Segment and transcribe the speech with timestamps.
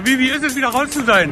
[0.00, 1.30] Wie ist es, wieder raus zu sein?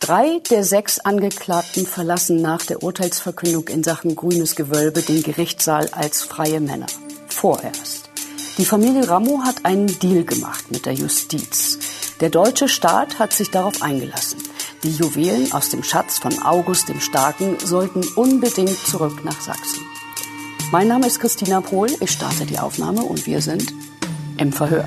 [0.00, 6.22] Drei der sechs Angeklagten verlassen nach der Urteilsverkündung in Sachen Grünes Gewölbe den Gerichtssaal als
[6.22, 6.86] freie Männer.
[7.28, 8.10] Vorerst.
[8.58, 11.78] Die Familie Ramo hat einen Deal gemacht mit der Justiz.
[12.20, 14.42] Der deutsche Staat hat sich darauf eingelassen.
[14.82, 19.95] Die Juwelen aus dem Schatz von August dem Starken sollten unbedingt zurück nach Sachsen.
[20.72, 23.72] Mein Name ist Christina Pohl, ich starte die Aufnahme und wir sind
[24.36, 24.84] im Verhör.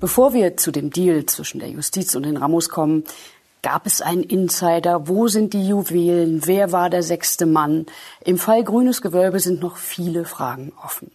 [0.00, 3.04] Bevor wir zu dem Deal zwischen der Justiz und den Ramos kommen,
[3.62, 5.08] gab es einen Insider?
[5.08, 6.46] Wo sind die Juwelen?
[6.46, 7.86] Wer war der sechste Mann?
[8.24, 11.10] Im Fall Grünes Gewölbe sind noch viele Fragen offen.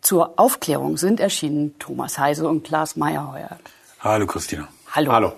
[0.00, 3.58] Zur Aufklärung sind erschienen Thomas Heise und Klaas Meyerheuer.
[4.00, 4.68] Hallo Christina.
[4.92, 5.12] Hallo.
[5.12, 5.32] Hallo.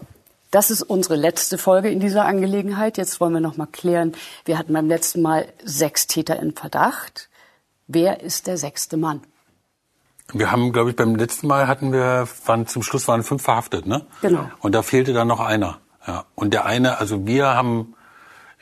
[0.51, 2.99] Das ist unsere letzte Folge in dieser Angelegenheit.
[2.99, 4.13] Jetzt wollen wir noch mal klären.
[4.45, 7.29] Wir hatten beim letzten Mal sechs Täter in Verdacht.
[7.87, 9.21] Wer ist der sechste Mann?
[10.33, 13.87] Wir haben, glaube ich, beim letzten Mal hatten wir, waren, zum Schluss waren fünf verhaftet,
[13.87, 14.07] ne?
[14.23, 14.49] Genau.
[14.61, 15.79] Und da fehlte dann noch einer.
[16.11, 16.25] Ja.
[16.35, 17.95] Und der eine, also wir haben,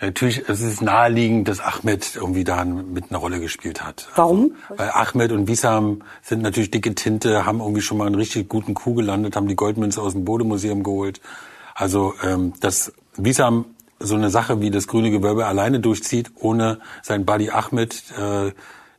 [0.00, 4.08] natürlich, es ist naheliegend, dass Ahmed irgendwie da mit einer Rolle gespielt hat.
[4.16, 4.52] Warum?
[4.68, 8.48] Also, weil Ahmed und Wissam sind natürlich dicke Tinte, haben irgendwie schon mal einen richtig
[8.48, 11.22] guten Coup gelandet, haben die Goldmünze aus dem Bodemuseum geholt.
[11.74, 13.64] Also, ähm, dass Wissam
[13.98, 18.52] so eine Sache wie das grüne Gewölbe alleine durchzieht, ohne sein Buddy Ahmed, äh,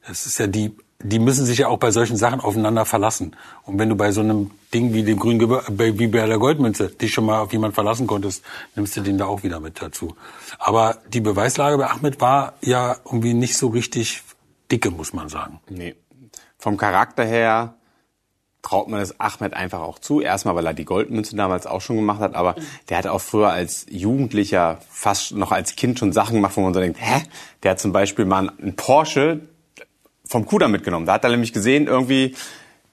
[0.07, 3.35] das ist ja die die müssen sich ja auch bei solchen Sachen aufeinander verlassen.
[3.63, 6.89] Und wenn du bei so einem Ding wie dem grünen Gebir wie bei der Goldmünze
[6.89, 8.43] dich schon mal auf jemand verlassen konntest,
[8.75, 10.15] nimmst du den da auch wieder mit dazu.
[10.59, 14.21] Aber die Beweislage bei Ahmed war ja irgendwie nicht so richtig
[14.71, 15.59] dicke, muss man sagen.
[15.69, 15.95] Nee.
[16.57, 17.75] Vom Charakter her
[18.61, 20.21] traut man es Ahmed einfach auch zu.
[20.21, 22.55] Erstmal, weil er die Goldmünze damals auch schon gemacht hat, aber
[22.89, 26.73] der hat auch früher als Jugendlicher, fast noch als Kind schon Sachen gemacht, wo man
[26.73, 27.23] so denkt, hä?
[27.63, 29.41] Der hat zum Beispiel mal einen Porsche,
[30.29, 31.07] vom Kudamm mitgenommen.
[31.07, 32.35] Da hat er nämlich gesehen, irgendwie,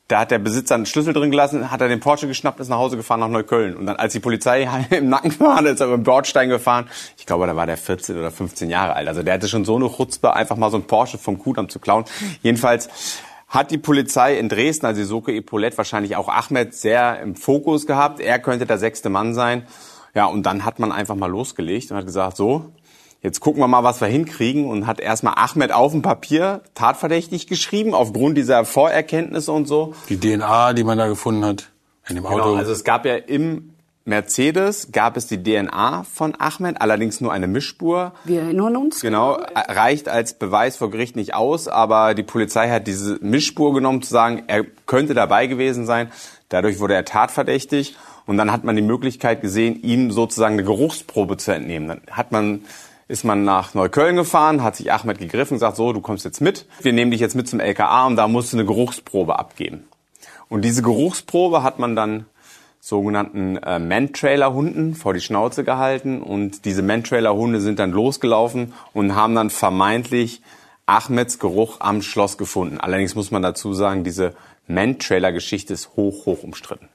[0.08, 2.78] da hat der Besitzer einen Schlüssel drin gelassen, hat er den Porsche geschnappt, ist nach
[2.78, 3.76] Hause gefahren nach Neukölln.
[3.76, 6.88] Und dann, als die Polizei im Nacken war, ist er über den Bordstein gefahren.
[7.18, 9.08] Ich glaube, da war der 14 oder 15 Jahre alt.
[9.08, 11.80] Also der hatte schon so eine Chutzpe, einfach mal so einen Porsche vom Kudamm zu
[11.80, 12.04] klauen.
[12.42, 12.88] Jedenfalls
[13.48, 18.20] hat die Polizei in Dresden, also Soke Epaulette, wahrscheinlich auch Ahmed sehr im Fokus gehabt.
[18.20, 19.66] Er könnte der sechste Mann sein.
[20.14, 22.72] Ja, und dann hat man einfach mal losgelegt und hat gesagt, so,
[23.26, 27.48] jetzt gucken wir mal, was wir hinkriegen und hat erstmal Ahmed auf dem Papier tatverdächtig
[27.48, 29.94] geschrieben, aufgrund dieser Vorerkenntnisse und so.
[30.08, 31.70] Die DNA, die man da gefunden hat
[32.08, 32.36] in dem Auto.
[32.36, 33.72] Genau, also es gab ja im
[34.04, 38.12] Mercedes gab es die DNA von Ahmed, allerdings nur eine Mischspur.
[38.22, 39.00] Wir erinnern uns.
[39.00, 44.02] Genau, reicht als Beweis vor Gericht nicht aus, aber die Polizei hat diese Mischspur genommen,
[44.02, 46.12] zu sagen, er könnte dabei gewesen sein.
[46.48, 51.36] Dadurch wurde er tatverdächtig und dann hat man die Möglichkeit gesehen, ihm sozusagen eine Geruchsprobe
[51.38, 51.88] zu entnehmen.
[51.88, 52.60] Dann hat man
[53.08, 56.40] ist man nach Neukölln gefahren, hat sich Ahmed gegriffen und gesagt, so, du kommst jetzt
[56.40, 56.66] mit.
[56.82, 59.84] Wir nehmen dich jetzt mit zum LKA und da musst du eine Geruchsprobe abgeben.
[60.48, 62.26] Und diese Geruchsprobe hat man dann
[62.80, 69.34] sogenannten äh, Man-Trailer-Hunden vor die Schnauze gehalten und diese Man-Trailer-Hunde sind dann losgelaufen und haben
[69.34, 70.40] dann vermeintlich
[70.86, 72.78] Ahmeds Geruch am Schloss gefunden.
[72.78, 74.34] Allerdings muss man dazu sagen, diese
[74.68, 76.88] Man-Trailer-Geschichte ist hoch, hoch umstritten.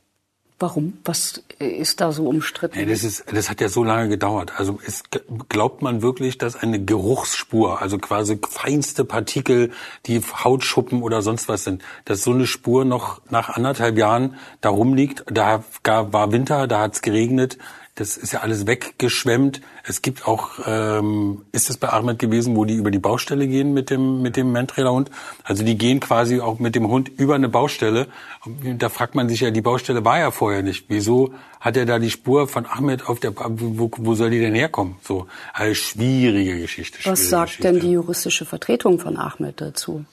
[0.62, 1.00] Warum?
[1.06, 2.78] Was ist da so umstritten?
[2.78, 4.54] Ja, das, ist, das hat ja so lange gedauert.
[4.58, 5.02] Also es,
[5.50, 9.72] glaubt man wirklich, dass eine Geruchsspur, also quasi feinste Partikel,
[10.06, 14.70] die Hautschuppen oder sonst was sind, dass so eine Spur noch nach anderthalb Jahren da
[14.70, 15.24] rumliegt.
[15.26, 17.58] Da war Winter, da hat's geregnet,
[17.96, 19.62] das ist ja alles weggeschwemmt.
[19.84, 23.74] Es gibt auch, ähm, ist es bei Ahmed gewesen, wo die über die Baustelle gehen
[23.74, 25.12] mit dem mit dem Mantrailer-Hund.
[25.44, 28.08] Also die gehen quasi auch mit dem Hund über eine Baustelle.
[28.46, 30.86] Und da fragt man sich ja, die Baustelle war ja vorher nicht.
[30.88, 34.56] Wieso hat er da die Spur von Ahmed auf der, wo, wo soll die denn
[34.56, 34.96] herkommen?
[35.02, 37.02] So, eine schwierige Geschichte.
[37.02, 37.74] Schwierige Was sagt Geschichte.
[37.74, 40.06] denn die juristische Vertretung von Ahmed dazu?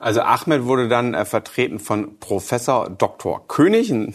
[0.00, 3.46] Also Ahmed wurde dann äh, vertreten von Professor Dr.
[3.46, 4.14] König, ein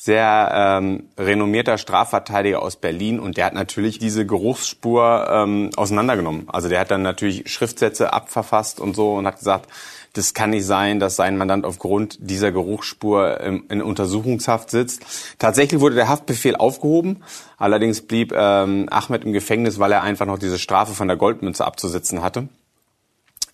[0.00, 0.50] sehr
[0.80, 6.48] ähm, renommierter Strafverteidiger aus Berlin und der hat natürlich diese Geruchsspur ähm, auseinandergenommen.
[6.48, 9.68] Also der hat dann natürlich Schriftsätze abverfasst und so und hat gesagt,
[10.14, 15.04] das kann nicht sein, dass sein Mandant aufgrund dieser Geruchsspur in, in Untersuchungshaft sitzt.
[15.38, 17.22] Tatsächlich wurde der Haftbefehl aufgehoben.
[17.58, 21.66] Allerdings blieb ähm, Ahmed im Gefängnis, weil er einfach noch diese Strafe von der Goldmünze
[21.66, 22.48] abzusitzen hatte.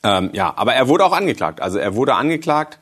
[0.04, 1.60] Ähm, ja, aber er wurde auch angeklagt.
[1.60, 2.78] Also er wurde angeklagt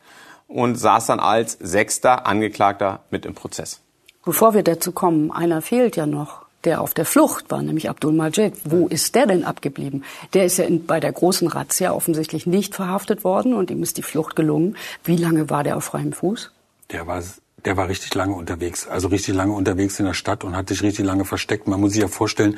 [0.47, 3.81] und saß dann als sechster Angeklagter mit im Prozess.
[4.23, 8.11] Bevor wir dazu kommen, einer fehlt ja noch, der auf der Flucht war, nämlich Abdul
[8.13, 8.53] Majid.
[8.63, 10.03] Wo ist der denn abgeblieben?
[10.33, 13.97] Der ist ja in, bei der großen Razzia offensichtlich nicht verhaftet worden und ihm ist
[13.97, 14.75] die Flucht gelungen.
[15.03, 16.51] Wie lange war der auf freiem Fuß?
[16.91, 17.21] Der war,
[17.63, 18.87] der war richtig lange unterwegs.
[18.87, 21.67] Also richtig lange unterwegs in der Stadt und hat sich richtig lange versteckt.
[21.67, 22.57] Man muss sich ja vorstellen,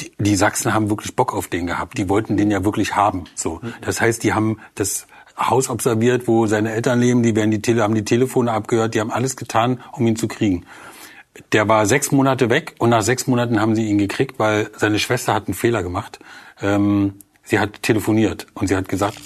[0.00, 1.96] die, die Sachsen haben wirklich Bock auf den gehabt.
[1.98, 3.24] Die wollten den ja wirklich haben.
[3.34, 3.60] So.
[3.80, 5.06] Das heißt, die haben das
[5.40, 9.00] Haus observiert, wo seine Eltern leben, die werden die Tele haben die Telefone abgehört, die
[9.00, 10.66] haben alles getan, um ihn zu kriegen.
[11.52, 14.98] Der war sechs Monate weg und nach sechs Monaten haben sie ihn gekriegt, weil seine
[14.98, 16.18] Schwester hat einen Fehler gemacht.
[16.60, 19.18] Ähm, sie hat telefoniert und sie hat gesagt,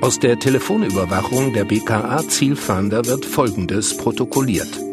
[0.00, 4.87] aus der Telefonüberwachung der BKA Zielfahnder wird Folgendes protokolliert.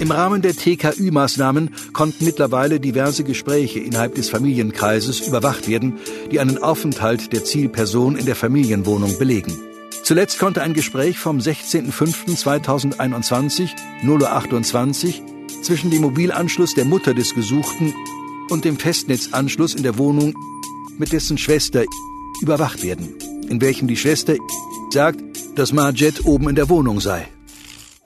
[0.00, 5.98] Im Rahmen der TKÜ-Maßnahmen konnten mittlerweile diverse Gespräche innerhalb des Familienkreises überwacht werden,
[6.32, 9.58] die einen Aufenthalt der Zielperson in der Familienwohnung belegen.
[10.02, 13.68] Zuletzt konnte ein Gespräch vom 16.05.2021,
[14.02, 15.12] 0.28 Uhr,
[15.62, 17.92] zwischen dem Mobilanschluss der Mutter des Gesuchten
[18.48, 20.32] und dem Festnetzanschluss in der Wohnung
[20.96, 21.84] mit dessen Schwester
[22.40, 23.12] überwacht werden,
[23.50, 24.36] in welchem die Schwester
[24.90, 25.22] sagt,
[25.56, 27.28] dass Marjet oben in der Wohnung sei.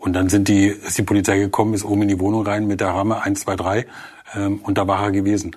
[0.04, 2.80] Und dann sind die, ist die Polizei gekommen, ist oben in die Wohnung rein mit
[2.80, 3.86] der Ramme 1, 2, 3
[4.34, 5.56] ähm, und da war er gewesen.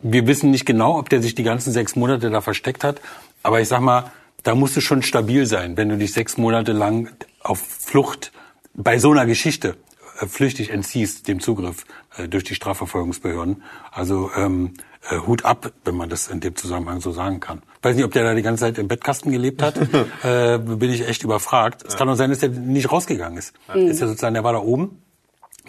[0.00, 3.00] Wir wissen nicht genau, ob der sich die ganzen sechs Monate da versteckt hat,
[3.42, 4.12] aber ich sag mal,
[4.42, 7.08] da musst du schon stabil sein, wenn du dich sechs Monate lang
[7.42, 8.30] auf Flucht
[8.74, 9.78] bei so einer Geschichte
[10.20, 11.86] äh, flüchtig entziehst dem Zugriff
[12.18, 13.62] äh, durch die Strafverfolgungsbehörden.
[13.90, 14.74] Also ähm,
[15.10, 17.62] äh, Hut ab, wenn man das in dem Zusammenhang so sagen kann.
[17.78, 19.76] Ich weiß nicht, ob der da die ganze Zeit im Bettkasten gelebt hat.
[20.24, 21.84] äh, bin ich echt überfragt.
[21.86, 23.54] Es kann auch sein, dass der nicht rausgegangen ist.
[23.72, 23.88] Mhm.
[23.88, 25.02] Ist ja sozusagen, der war da oben.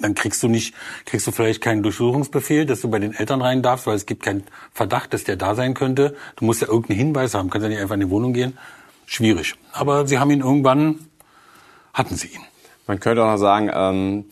[0.01, 0.73] Dann kriegst du nicht,
[1.05, 4.23] kriegst du vielleicht keinen Durchsuchungsbefehl, dass du bei den Eltern rein darfst, weil es gibt
[4.23, 4.43] keinen
[4.73, 6.15] Verdacht, dass der da sein könnte.
[6.37, 8.57] Du musst ja irgendeinen Hinweis haben, kannst ja nicht einfach in die Wohnung gehen.
[9.05, 9.55] Schwierig.
[9.73, 11.07] Aber sie haben ihn irgendwann,
[11.93, 12.41] hatten sie ihn.
[12.87, 14.25] Man könnte auch noch sagen, ähm,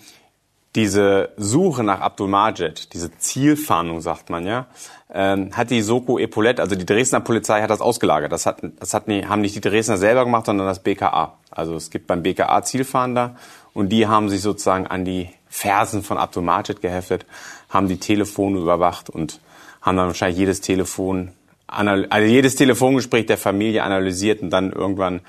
[0.77, 4.68] diese Suche nach Abdul Majid, diese Zielfahndung, sagt man ja,
[5.12, 8.31] ähm, hat die Soko Epaulette, also die Dresdner Polizei hat das ausgelagert.
[8.31, 11.33] Das, hat, das hat haben nicht die Dresdner selber gemacht, sondern das BKA.
[11.50, 13.35] Also es gibt beim BKA Zielfahnder
[13.74, 17.25] und die haben sich sozusagen an die Fersen von Abdul Majid geheftet,
[17.69, 19.39] haben die Telefone überwacht und
[19.81, 21.31] haben dann wahrscheinlich jedes Telefon,
[21.65, 25.21] also jedes Telefongespräch der Familie analysiert und dann irgendwann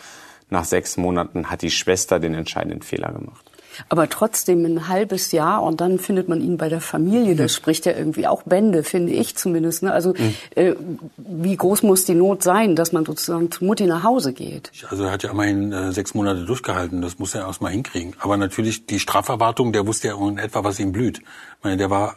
[0.51, 3.48] nach sechs Monaten hat die Schwester den entscheidenden Fehler gemacht
[3.89, 7.37] aber trotzdem ein halbes Jahr und dann findet man ihn bei der Familie.
[7.37, 9.83] Das spricht ja irgendwie auch Bände, finde ich zumindest.
[9.83, 9.93] Ne?
[9.93, 10.35] Also mhm.
[10.55, 10.75] äh,
[11.17, 14.71] wie groß muss die Not sein, dass man sozusagen zu Mutti nach Hause geht?
[14.91, 17.03] Also er hat ja immerhin äh, sechs Monate durchgehalten.
[17.03, 18.15] Das muss er erst mal hinkriegen.
[18.21, 21.19] Aber natürlich die Straferwartung, der wusste ja in etwa, was ihm blüht.
[21.19, 22.17] Ich meine, der war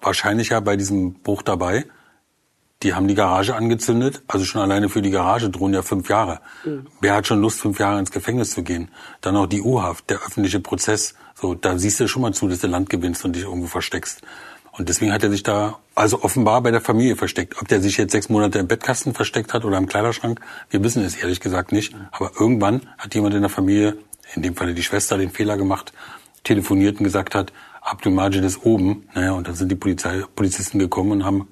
[0.00, 1.86] wahrscheinlich ja bei diesem Bruch dabei.
[2.82, 4.22] Die haben die Garage angezündet.
[4.26, 6.40] Also schon alleine für die Garage drohen ja fünf Jahre.
[6.64, 6.86] Mhm.
[7.00, 8.88] Wer hat schon Lust, fünf Jahre ins Gefängnis zu gehen?
[9.20, 11.14] Dann auch die U-Haft, der öffentliche Prozess.
[11.34, 14.22] So, da siehst du schon mal zu, dass du Land gewinnst und dich irgendwo versteckst.
[14.72, 17.60] Und deswegen hat er sich da also offenbar bei der Familie versteckt.
[17.60, 20.40] Ob der sich jetzt sechs Monate im Bettkasten versteckt hat oder im Kleiderschrank,
[20.70, 21.94] wir wissen es ehrlich gesagt nicht.
[22.12, 23.98] Aber irgendwann hat jemand in der Familie,
[24.34, 25.92] in dem Falle die Schwester, den Fehler gemacht,
[26.44, 29.08] telefoniert und gesagt hat, Abdul Majid ist oben.
[29.14, 31.48] Naja, und dann sind die Polizei, Polizisten gekommen und haben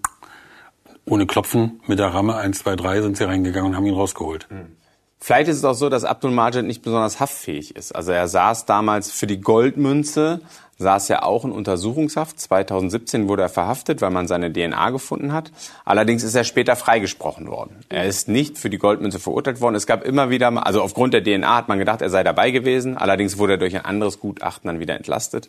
[1.10, 4.49] ohne Klopfen mit der Ramme 1, 2, 3 sind sie reingegangen und haben ihn rausgeholt.
[4.49, 4.76] Hm.
[5.20, 7.93] Vielleicht ist es auch so, dass Abdul Majid nicht besonders haftfähig ist.
[7.93, 10.40] Also er saß damals für die Goldmünze,
[10.78, 12.38] saß ja auch in Untersuchungshaft.
[12.38, 15.50] 2017 wurde er verhaftet, weil man seine DNA gefunden hat.
[15.84, 17.81] Allerdings ist er später freigesprochen worden.
[17.88, 19.75] Er ist nicht für die Goldmünze verurteilt worden.
[19.75, 22.96] Es gab immer wieder, also aufgrund der DNA hat man gedacht, er sei dabei gewesen.
[22.96, 25.49] Allerdings wurde er durch ein anderes Gutachten dann wieder entlastet.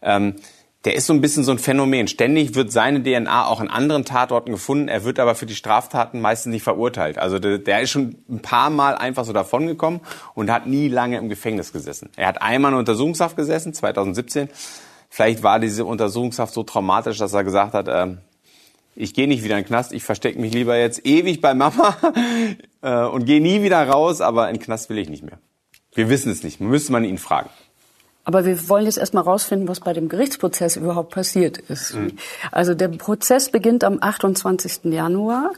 [0.00, 0.36] Ähm,
[0.84, 2.08] der ist so ein bisschen so ein Phänomen.
[2.08, 4.88] Ständig wird seine DNA auch an anderen Tatorten gefunden.
[4.88, 7.18] Er wird aber für die Straftaten meistens nicht verurteilt.
[7.18, 10.00] Also der, der ist schon ein paar Mal einfach so davongekommen
[10.34, 12.08] und hat nie lange im Gefängnis gesessen.
[12.16, 14.48] Er hat einmal in Untersuchungshaft gesessen, 2017.
[15.10, 18.16] Vielleicht war diese Untersuchungshaft so traumatisch, dass er gesagt hat, äh,
[18.96, 21.96] ich gehe nicht wieder in den Knast, ich verstecke mich lieber jetzt ewig bei Mama
[22.82, 25.38] äh, und gehe nie wieder raus, aber in den Knast will ich nicht mehr.
[25.94, 27.50] Wir wissen es nicht, müsste man ihn fragen.
[28.30, 31.94] Aber wir wollen jetzt erstmal rausfinden, was bei dem Gerichtsprozess überhaupt passiert ist.
[31.94, 32.12] Mhm.
[32.52, 34.84] Also der Prozess beginnt am 28.
[34.84, 35.50] Januar.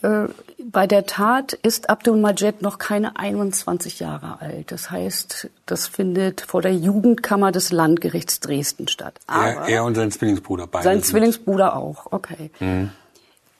[0.00, 0.28] Äh,
[0.64, 4.72] bei der Tat ist Abdul Majed noch keine 21 Jahre alt.
[4.72, 9.20] Das heißt, das findet vor der Jugendkammer des Landgerichts Dresden statt.
[9.28, 10.84] Er, er, und sein Zwillingsbruder beide.
[10.84, 12.50] Sein Zwillingsbruder auch, okay.
[12.60, 12.92] Mhm.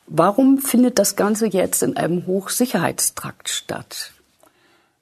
[0.07, 4.13] Warum findet das Ganze jetzt in einem Hochsicherheitstrakt statt?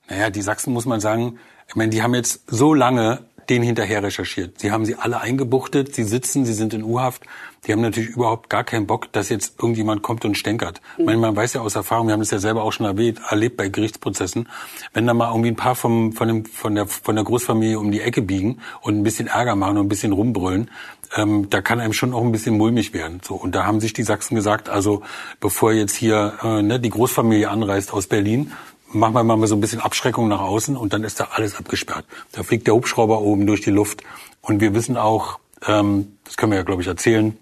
[0.08, 4.02] Naja, die Sachsen muss man sagen, ich meine, die haben jetzt so lange den hinterher
[4.02, 4.60] recherchiert.
[4.60, 7.22] Sie haben sie alle eingebuchtet, sie sitzen, sie sind in U-Haft.
[7.66, 10.80] Die haben natürlich überhaupt gar keinen Bock, dass jetzt irgendjemand kommt und stänkert.
[10.98, 11.04] Mhm.
[11.04, 13.56] Man, man weiß ja aus Erfahrung, wir haben es ja selber auch schon erlebt, erlebt
[13.56, 14.48] bei Gerichtsprozessen,
[14.92, 17.90] wenn da mal irgendwie ein paar vom, von, dem, von, der, von der Großfamilie um
[17.90, 20.70] die Ecke biegen und ein bisschen Ärger machen und ein bisschen rumbrüllen,
[21.16, 23.20] ähm, da kann einem schon auch ein bisschen mulmig werden.
[23.22, 25.02] So und da haben sich die Sachsen gesagt, also
[25.40, 28.52] bevor jetzt hier äh, ne, die Großfamilie anreist aus Berlin,
[28.94, 32.04] machen wir mal so ein bisschen Abschreckung nach außen und dann ist da alles abgesperrt.
[32.32, 34.02] Da fliegt der Hubschrauber oben durch die Luft
[34.40, 37.36] und wir wissen auch, ähm, das können wir ja glaube ich erzählen,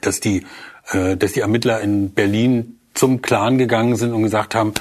[0.00, 0.46] dass die,
[0.90, 4.74] äh, dass die Ermittler in Berlin zum Clan gegangen sind und gesagt haben,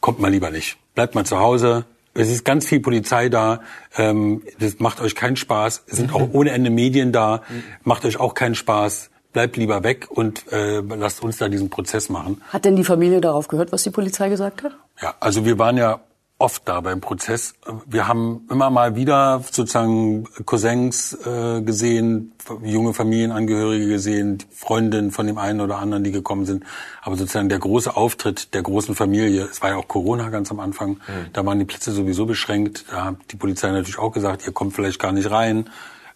[0.00, 1.84] kommt mal lieber nicht, bleibt mal zu Hause.
[2.14, 3.60] Es ist ganz viel Polizei da,
[3.96, 5.84] ähm, das macht euch keinen Spaß.
[5.86, 7.42] Es sind auch ohne Ende Medien da,
[7.84, 12.08] macht euch auch keinen Spaß bleibt lieber weg und äh, lasst uns da diesen Prozess
[12.08, 12.42] machen.
[12.48, 14.72] Hat denn die Familie darauf gehört, was die Polizei gesagt hat?
[15.00, 16.00] Ja, also wir waren ja
[16.38, 17.54] oft da beim Prozess.
[17.86, 22.32] Wir haben immer mal wieder sozusagen Cousins äh, gesehen,
[22.62, 26.64] junge Familienangehörige gesehen, Freundinnen von dem einen oder anderen, die gekommen sind.
[27.02, 30.60] Aber sozusagen der große Auftritt der großen Familie, es war ja auch Corona ganz am
[30.60, 31.32] Anfang, mhm.
[31.32, 32.84] da waren die Plätze sowieso beschränkt.
[32.90, 35.68] Da hat die Polizei natürlich auch gesagt, ihr kommt vielleicht gar nicht rein.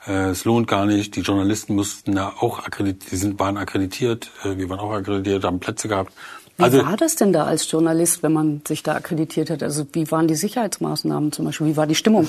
[0.06, 1.16] Äh, es lohnt gar nicht.
[1.16, 5.44] Die Journalisten mussten ja auch akkreditiert, die sind, waren akkreditiert, äh, wir waren auch akkreditiert,
[5.44, 6.12] haben Plätze gehabt.
[6.56, 9.62] Wie also, war das denn da als Journalist, wenn man sich da akkreditiert hat?
[9.62, 11.68] Also wie waren die Sicherheitsmaßnahmen zum Beispiel?
[11.68, 12.28] Wie war die Stimmung?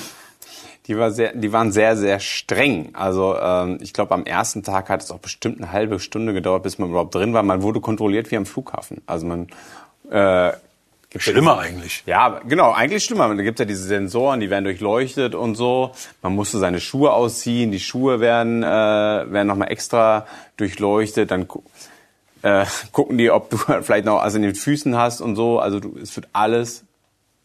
[0.88, 2.90] Die, war sehr, die waren sehr, sehr streng.
[2.94, 6.64] Also ähm, ich glaube, am ersten Tag hat es auch bestimmt eine halbe Stunde gedauert,
[6.64, 7.44] bis man überhaupt drin war.
[7.44, 9.02] Man wurde kontrolliert wie am Flughafen.
[9.06, 9.48] Also man
[10.10, 10.54] äh,
[11.18, 12.04] Schlimmer eigentlich.
[12.06, 13.34] Ja, genau, eigentlich schlimmer.
[13.36, 15.92] Da gibt ja diese Sensoren, die werden durchleuchtet und so.
[16.22, 20.26] Man musste seine Schuhe ausziehen, die Schuhe werden, äh, werden nochmal extra
[20.58, 21.32] durchleuchtet.
[21.32, 21.48] Dann
[22.42, 25.60] äh, gucken die, ob du vielleicht noch was in den Füßen hast und so.
[25.60, 26.84] Also du, es wird alles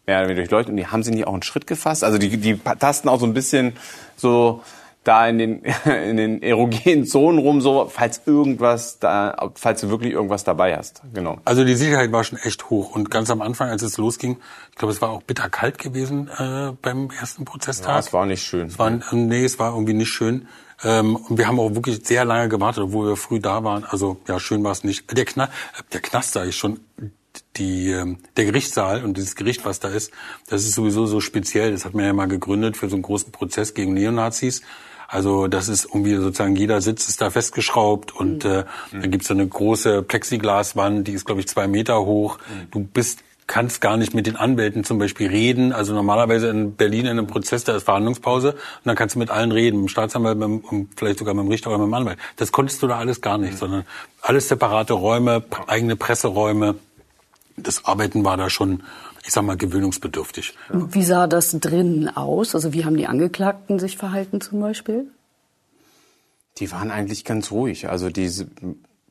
[0.07, 0.71] mehr durchleuchtet.
[0.71, 2.05] Und die haben sie nicht auch einen Schritt gefasst.
[2.05, 3.75] Also die, die tasten auch so ein bisschen
[4.17, 4.63] so
[5.09, 10.13] da in den, in den erogenen Zonen rum, so, falls irgendwas da, falls du wirklich
[10.13, 11.03] irgendwas dabei hast.
[11.15, 11.39] Genau.
[11.45, 12.95] Also die Sicherheit war schon echt hoch.
[12.95, 14.37] Und ganz am Anfang, als es losging,
[14.71, 17.89] ich glaube, es war auch bitterkalt gewesen äh, beim ersten Prozesstag.
[17.89, 18.69] Ja, es war nicht schön.
[18.69, 20.47] Es war, nee, es war irgendwie nicht schön.
[20.85, 23.85] Ähm, und wir haben auch wirklich sehr lange gewartet, obwohl wir früh da waren.
[23.85, 25.11] Also ja, schön war es nicht.
[25.17, 25.49] Der, Kna
[25.93, 26.81] der Knast sage ich schon,
[27.57, 30.13] die, ähm, der Gerichtssaal und dieses Gericht, was da ist,
[30.49, 31.73] das ist sowieso so speziell.
[31.73, 34.63] Das hat man ja mal gegründet für so einen großen Prozess gegen Neonazis.
[35.09, 38.51] Also das ist irgendwie sozusagen jeder Sitz ist da festgeschraubt und mhm.
[38.51, 42.39] äh, dann gibt's da eine große Plexiglaswand, die ist glaube ich zwei Meter hoch.
[42.39, 42.71] Mhm.
[42.71, 45.73] Du bist kannst gar nicht mit den Anwälten zum Beispiel reden.
[45.73, 49.31] Also normalerweise in Berlin in einem Prozess, da ist Verhandlungspause und dann kannst du mit
[49.31, 51.95] allen reden, mit dem Staatsanwalt, mit dem, vielleicht sogar mit dem Richter oder mit dem
[51.95, 52.19] Anwalt.
[52.37, 53.57] Das konntest du da alles gar nicht, mhm.
[53.57, 53.85] sondern
[54.21, 56.75] alles separate Räume, eigene Presseräume.
[57.57, 58.83] Das Arbeiten war da schon
[59.29, 60.55] ich sag mal, gewöhnungsbedürftig.
[60.71, 62.55] Wie sah das drinnen aus?
[62.55, 65.09] Also wie haben die Angeklagten sich verhalten zum Beispiel?
[66.57, 67.91] Die waren eigentlich ganz ruhig.
[67.91, 68.47] Also diese,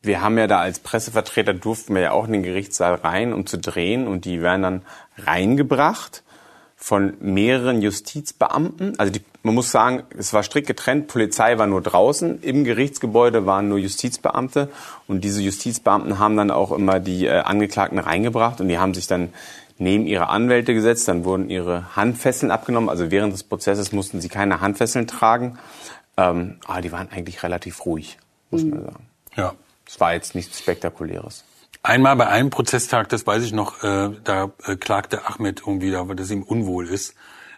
[0.02, 3.46] wir haben ja da als Pressevertreter durften wir ja auch in den Gerichtssaal rein, um
[3.46, 4.82] zu drehen und die werden dann
[5.18, 6.24] reingebracht
[6.74, 8.98] von mehreren Justizbeamten.
[8.98, 11.06] Also die, man muss sagen, es war strikt getrennt.
[11.06, 12.42] Polizei war nur draußen.
[12.42, 14.68] Im Gerichtsgebäude waren nur Justizbeamte.
[15.06, 19.06] Und diese Justizbeamten haben dann auch immer die äh, Angeklagten reingebracht und die haben sich
[19.06, 19.32] dann
[19.78, 22.88] neben ihre Anwälte gesetzt, dann wurden ihre Handfesseln abgenommen.
[22.88, 25.58] Also während des Prozesses mussten sie keine Handfesseln tragen.
[26.16, 28.18] Ähm, aber die waren eigentlich relativ ruhig,
[28.50, 29.06] muss man sagen.
[29.36, 29.54] Ja.
[29.86, 31.44] Es war jetzt nichts Spektakuläres.
[31.82, 36.04] Einmal bei einem Prozesstag, das weiß ich noch, äh, da äh, klagte Ahmed irgendwie, da,
[36.04, 37.14] dass ihm unwohl ist.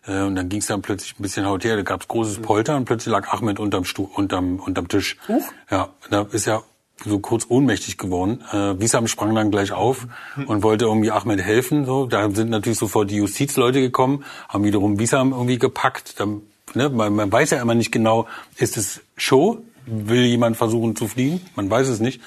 [0.06, 2.40] Äh, und dann ging es dann plötzlich ein bisschen haut her, da gab es großes
[2.40, 5.16] Polter und plötzlich lag Ahmed unterm, Stuhl, unterm, unterm Tisch.
[5.26, 5.50] Huch.
[5.70, 6.62] Ja, da ist ja
[7.04, 8.42] so kurz ohnmächtig geworden.
[8.52, 10.06] Äh, Wiesam sprang dann gleich auf
[10.46, 11.84] und wollte irgendwie Ahmed helfen.
[11.84, 16.20] So, da sind natürlich sofort die Justizleute gekommen, haben wiederum Wiesam irgendwie gepackt.
[16.20, 16.42] Dann,
[16.74, 18.26] ne, man, man weiß ja immer nicht genau,
[18.56, 19.58] ist es Show?
[19.86, 21.40] Will jemand versuchen zu fliehen?
[21.56, 22.20] Man weiß es nicht.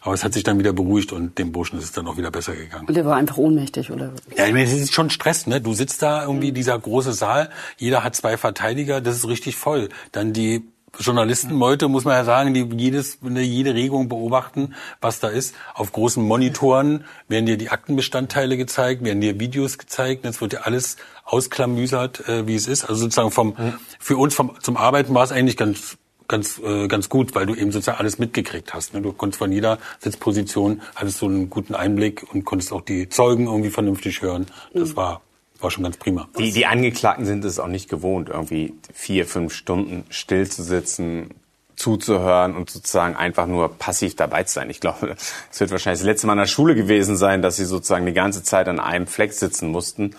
[0.00, 2.30] Aber es hat sich dann wieder beruhigt und dem Burschen ist es dann auch wieder
[2.30, 2.86] besser gegangen.
[2.86, 4.12] Und der war einfach ohnmächtig, oder?
[4.36, 5.60] Ja, ich meine, es ist schon Stress, ne?
[5.60, 9.88] Du sitzt da irgendwie, dieser große Saal, jeder hat zwei Verteidiger, das ist richtig voll.
[10.12, 10.62] Dann die
[10.98, 15.54] Journalistenmeute, muss man ja sagen, die jedes, jede Regung beobachten, was da ist.
[15.74, 20.24] Auf großen Monitoren werden dir die Aktenbestandteile gezeigt, werden dir Videos gezeigt.
[20.24, 22.84] Jetzt wird dir alles ausklamüsert, äh, wie es ist.
[22.84, 23.54] Also sozusagen vom,
[23.98, 27.54] für uns vom, zum Arbeiten war es eigentlich ganz, ganz, äh, ganz gut, weil du
[27.54, 28.94] eben sozusagen alles mitgekriegt hast.
[28.94, 29.02] Ne?
[29.02, 33.46] Du konntest von jeder Sitzposition, hattest so einen guten Einblick und konntest auch die Zeugen
[33.46, 34.46] irgendwie vernünftig hören.
[34.74, 35.22] Das war
[35.60, 36.28] war schon ganz prima.
[36.38, 41.34] Die, die Angeklagten sind es auch nicht gewohnt, irgendwie vier, fünf Stunden still zu sitzen,
[41.76, 44.70] zuzuhören und sozusagen einfach nur passiv dabei zu sein.
[44.70, 45.16] Ich glaube,
[45.50, 48.12] es wird wahrscheinlich das letzte Mal in der Schule gewesen sein, dass sie sozusagen die
[48.12, 50.14] ganze Zeit an einem Fleck sitzen mussten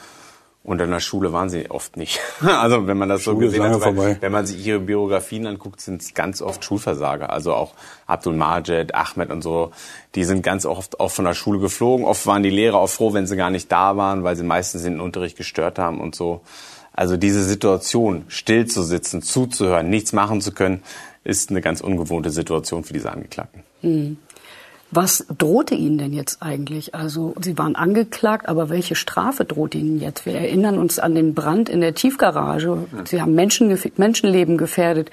[0.69, 2.19] und in der Schule waren sie oft nicht.
[2.41, 4.17] Also wenn man das so gesehen hat, vorbei.
[4.19, 7.31] wenn man sich ihre Biografien anguckt, sind es ganz oft Schulversager.
[7.31, 7.73] Also auch
[8.05, 9.71] Abdul Majed, Ahmed und so,
[10.13, 12.05] die sind ganz oft auch von der Schule geflogen.
[12.05, 14.83] Oft waren die Lehrer auch froh, wenn sie gar nicht da waren, weil sie meistens
[14.83, 16.41] den Unterricht gestört haben und so.
[16.93, 20.83] Also diese Situation, still zu sitzen, zuzuhören, nichts machen zu können,
[21.23, 23.63] ist eine ganz ungewohnte Situation für diese Angeklagten.
[23.81, 24.17] Hm.
[24.91, 26.95] Was drohte Ihnen denn jetzt eigentlich?
[26.95, 30.25] Also Sie waren angeklagt, aber welche Strafe droht Ihnen jetzt?
[30.25, 32.87] Wir erinnern uns an den Brand in der Tiefgarage.
[33.05, 35.11] Sie haben Menschen, Menschenleben gefährdet.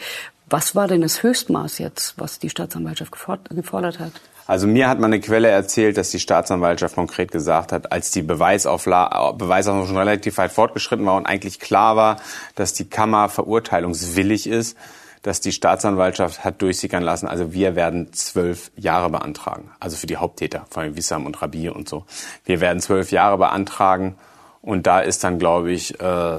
[0.49, 3.13] Was war denn das Höchstmaß jetzt, was die Staatsanwaltschaft
[3.51, 4.13] gefordert hat?
[4.47, 9.33] Also mir hat meine Quelle erzählt, dass die Staatsanwaltschaft konkret gesagt hat, als die Beweisaufla
[9.33, 12.19] Beweisaufnahme schon relativ weit fortgeschritten war und eigentlich klar war,
[12.55, 14.77] dass die Kammer verurteilungswillig ist,
[15.27, 19.73] dass die Staatsanwaltschaft hat durchsickern lassen, also wir werden zwölf Jahre beantragen.
[19.81, 22.05] Also für die Haupttäter, vor allem Wissam und Rabir und so.
[22.45, 24.15] Wir werden zwölf Jahre beantragen
[24.63, 26.39] und da ist dann, glaube ich, äh,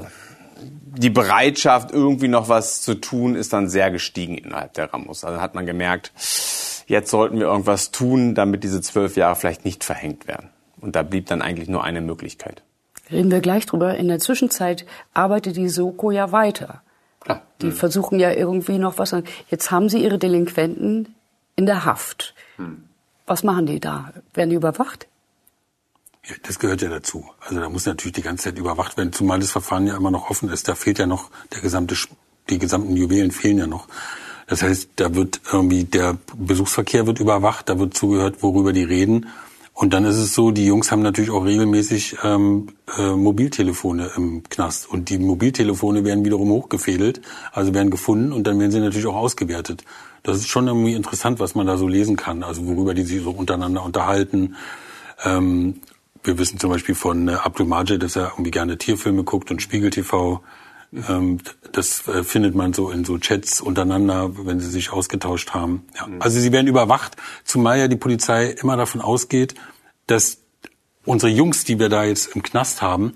[0.61, 5.25] die Bereitschaft, irgendwie noch was zu tun, ist dann sehr gestiegen innerhalb der Ramos.
[5.25, 6.13] Also hat man gemerkt,
[6.87, 10.47] jetzt sollten wir irgendwas tun, damit diese zwölf Jahre vielleicht nicht verhängt werden.
[10.79, 12.63] Und da blieb dann eigentlich nur eine Möglichkeit.
[13.11, 13.97] Reden wir gleich drüber.
[13.97, 16.83] In der Zwischenzeit arbeitet die Soko ja weiter.
[17.61, 17.73] Die hm.
[17.73, 19.15] versuchen ja irgendwie noch was.
[19.49, 21.15] Jetzt haben sie ihre Delinquenten
[21.55, 22.33] in der Haft.
[22.57, 22.83] Hm.
[23.25, 24.13] Was machen die da?
[24.33, 25.07] Werden die überwacht?
[26.25, 27.25] Ja, das gehört ja dazu.
[27.39, 30.29] Also da muss natürlich die ganze Zeit überwacht werden, zumal das Verfahren ja immer noch
[30.29, 30.67] offen ist.
[30.67, 31.95] Da fehlt ja noch der gesamte,
[32.49, 33.87] die gesamten Juwelen fehlen ja noch.
[34.47, 39.27] Das heißt, da wird irgendwie der Besuchsverkehr wird überwacht, da wird zugehört, worüber die reden.
[39.77, 44.41] Und dann ist es so, die Jungs haben natürlich auch regelmäßig ähm, äh, Mobiltelefone im
[44.49, 44.89] Knast.
[44.89, 49.15] Und die Mobiltelefone werden wiederum hochgefädelt, also werden gefunden und dann werden sie natürlich auch
[49.15, 49.83] ausgewertet.
[50.23, 53.21] Das ist schon irgendwie interessant, was man da so lesen kann, also worüber die sich
[53.21, 54.55] so untereinander unterhalten.
[55.23, 55.75] Ähm,
[56.23, 59.61] wir wissen zum Beispiel von äh, Abdul Majid, dass er irgendwie gerne Tierfilme guckt und
[59.61, 60.41] Spiegel TV.
[60.93, 61.39] Ähm,
[61.73, 65.85] das äh, findet man so in so Chats untereinander, wenn sie sich ausgetauscht haben.
[65.95, 66.07] Ja.
[66.07, 66.21] Mhm.
[66.21, 69.55] Also sie werden überwacht, zumal ja die Polizei immer davon ausgeht,
[70.07, 70.39] dass
[71.05, 73.13] unsere Jungs, die wir da jetzt im Knast haben,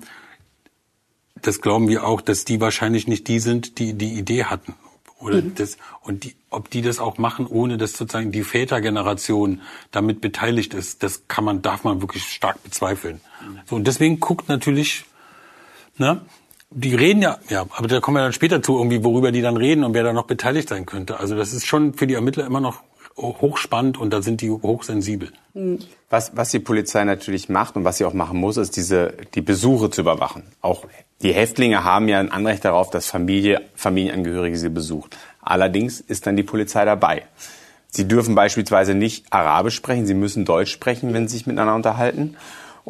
[1.41, 4.75] das glauben wir auch, dass die wahrscheinlich nicht die sind, die die Idee hatten.
[5.19, 5.55] Oder mhm.
[5.55, 9.61] das, und die, ob die das auch machen, ohne dass sozusagen die Vätergeneration
[9.91, 13.21] damit beteiligt ist, das kann man, darf man wirklich stark bezweifeln.
[13.41, 13.59] Mhm.
[13.65, 15.05] So, und deswegen guckt natürlich,
[15.97, 16.21] ne,
[16.71, 19.57] die reden ja, ja, aber da kommen wir dann später zu, irgendwie, worüber die dann
[19.57, 21.19] reden und wer da noch beteiligt sein könnte.
[21.19, 22.81] Also das ist schon für die Ermittler immer noch
[23.17, 25.31] hochspannend und da sind die hochsensibel.
[26.09, 29.41] Was, was die Polizei natürlich macht und was sie auch machen muss, ist diese, die
[29.41, 30.43] Besuche zu überwachen.
[30.61, 30.85] Auch
[31.21, 35.17] die Häftlinge haben ja ein Anrecht darauf, dass Familie, Familienangehörige sie besucht.
[35.41, 37.23] Allerdings ist dann die Polizei dabei.
[37.89, 42.37] Sie dürfen beispielsweise nicht Arabisch sprechen, sie müssen Deutsch sprechen, wenn sie sich miteinander unterhalten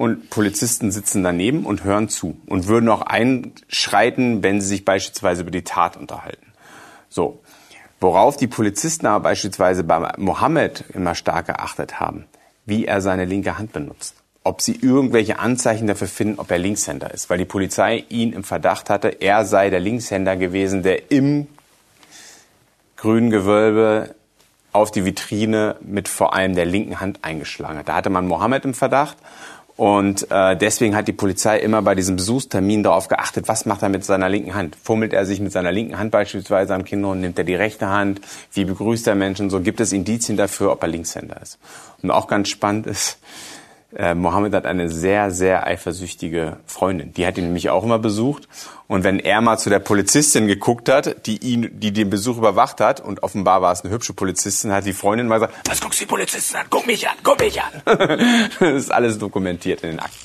[0.02, 5.44] und Polizisten sitzen daneben und hören zu und würden auch einschreiten, wenn sie sich beispielsweise
[5.44, 6.48] über die Tat unterhalten.
[7.08, 7.42] So.
[8.00, 12.26] Worauf die Polizisten aber beispielsweise bei Mohammed immer stark geachtet haben,
[12.66, 14.16] wie er seine linke Hand benutzt.
[14.44, 17.30] Ob sie irgendwelche Anzeichen dafür finden, ob er Linkshänder ist.
[17.30, 21.46] Weil die Polizei ihn im Verdacht hatte, er sei der Linkshänder gewesen, der im
[22.98, 24.16] grünen Gewölbe
[24.72, 27.90] auf die Vitrine mit vor allem der linken Hand eingeschlagen hat.
[27.90, 29.18] Da hatte man Mohammed im Verdacht
[29.78, 33.90] und äh, deswegen hat die Polizei immer bei diesem Besuchstermin darauf geachtet, was macht er
[33.90, 34.78] mit seiner linken Hand?
[34.82, 37.88] Fummelt er sich mit seiner linken Hand beispielsweise am Kinn und nimmt er die rechte
[37.88, 38.22] Hand?
[38.54, 39.50] Wie begrüßt er Menschen?
[39.50, 41.58] So gibt es Indizien dafür, ob er Linkshänder ist.
[42.02, 43.20] Und auch ganz spannend ist,
[43.96, 47.14] äh, Mohammed hat eine sehr, sehr eifersüchtige Freundin.
[47.14, 48.48] Die hat ihn nämlich auch immer besucht.
[48.88, 52.80] Und wenn er mal zu der Polizistin geguckt hat, die ihn, die den Besuch überwacht
[52.80, 56.00] hat, und offenbar war es eine hübsche Polizistin, hat die Freundin mal gesagt, was guckst
[56.00, 56.68] du die Polizistin an?
[56.70, 57.70] Guck mich an, guck mich an.
[57.86, 60.18] das ist alles dokumentiert in den Akten.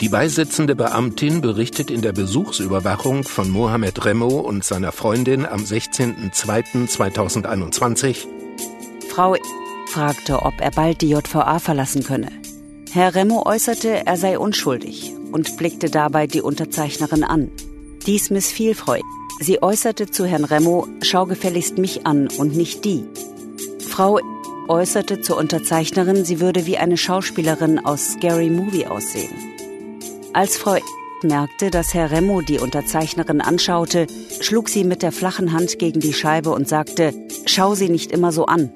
[0.00, 8.26] Die beisitzende Beamtin berichtet in der Besuchsüberwachung von Mohamed Remo und seiner Freundin am 16.02.2021.
[9.08, 9.36] Frau
[9.92, 12.28] fragte, ob er bald die JVA verlassen könne.
[12.90, 17.50] Herr Remo äußerte, er sei unschuldig und blickte dabei die Unterzeichnerin an.
[18.06, 18.96] Dies missfiel Frau.
[19.40, 23.04] Sie äußerte zu Herrn Remo, schau gefälligst mich an und nicht die.
[23.88, 24.18] Frau
[24.68, 29.34] äußerte zur Unterzeichnerin, sie würde wie eine Schauspielerin aus Scary Movie aussehen.
[30.32, 30.76] Als Frau
[31.22, 34.06] merkte, dass Herr Remo die Unterzeichnerin anschaute,
[34.40, 37.12] schlug sie mit der flachen Hand gegen die Scheibe und sagte,
[37.46, 38.72] schau sie nicht immer so an.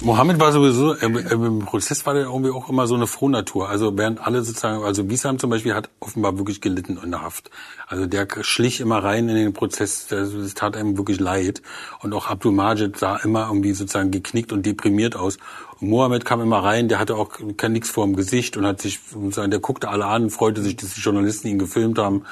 [0.00, 3.68] Mohammed war sowieso, äh, im Prozess war der irgendwie auch immer so eine Frohnatur.
[3.68, 7.50] Also während alle sozusagen, also Bisam zum Beispiel hat offenbar wirklich gelitten in der Haft.
[7.86, 11.62] Also der schlich immer rein in den Prozess, das, tat einem wirklich leid.
[12.00, 15.38] Und auch Abdul Majid sah immer irgendwie sozusagen geknickt und deprimiert aus.
[15.80, 18.82] Und Mohammed kam immer rein, der hatte auch kein nichts vor dem Gesicht und hat
[18.82, 22.24] sich, der guckte alle an, freute sich, dass die Journalisten ihn gefilmt haben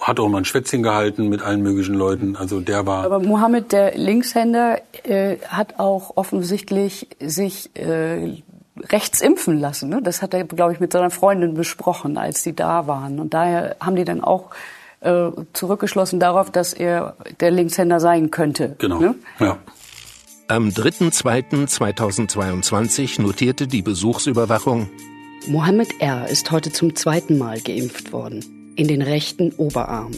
[0.00, 2.36] hat auch mal ein Schwätzchen gehalten mit allen möglichen Leuten.
[2.36, 3.04] Also der war.
[3.04, 8.42] Aber Mohammed, der Linkshänder, äh, hat auch offensichtlich sich äh,
[8.90, 9.88] rechts impfen lassen.
[9.88, 10.00] Ne?
[10.02, 13.20] Das hat er, glaube ich, mit seiner Freundin besprochen, als sie da waren.
[13.20, 14.50] Und daher haben die dann auch
[15.00, 18.76] äh, zurückgeschlossen darauf, dass er der Linkshänder sein könnte.
[18.78, 18.98] Genau.
[18.98, 19.14] Ne?
[19.38, 19.58] Ja.
[20.46, 24.90] Am 3.2.2022 notierte die Besuchsüberwachung,
[25.46, 26.26] Mohammed R.
[26.28, 28.63] ist heute zum zweiten Mal geimpft worden.
[28.76, 30.12] In den rechten Oberarm.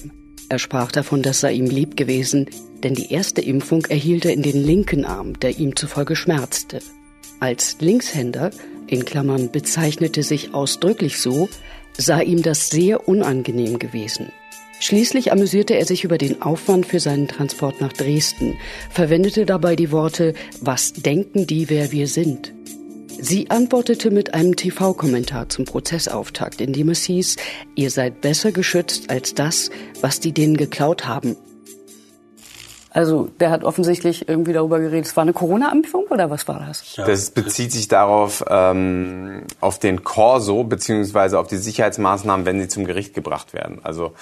[0.49, 2.47] Er sprach davon, das sei ihm lieb gewesen,
[2.83, 6.79] denn die erste Impfung erhielt er in den linken Arm, der ihm zufolge schmerzte.
[7.39, 8.51] Als Linkshänder,
[8.87, 11.51] in Klammern bezeichnete sich ausdrücklich so,
[11.99, 14.33] sei ihm das sehr unangenehm gewesen.
[14.81, 18.57] Schließlich amüsierte er sich über den Aufwand für seinen Transport nach Dresden,
[18.91, 22.55] verwendete dabei die Worte Was denken die, wer wir sind?
[23.19, 27.37] Sie antwortete mit einem TV-Kommentar zum Prozessauftakt, in dem es hieß,
[27.75, 31.37] ihr seid besser geschützt als das, was die denen geklaut haben.
[32.91, 36.95] Also der hat offensichtlich irgendwie darüber geredet, es war eine Corona-Impfung oder was war das?
[36.97, 42.87] Das bezieht sich darauf, ähm, auf den Corso beziehungsweise auf die Sicherheitsmaßnahmen, wenn sie zum
[42.87, 43.81] Gericht gebracht werden.
[43.83, 44.13] Also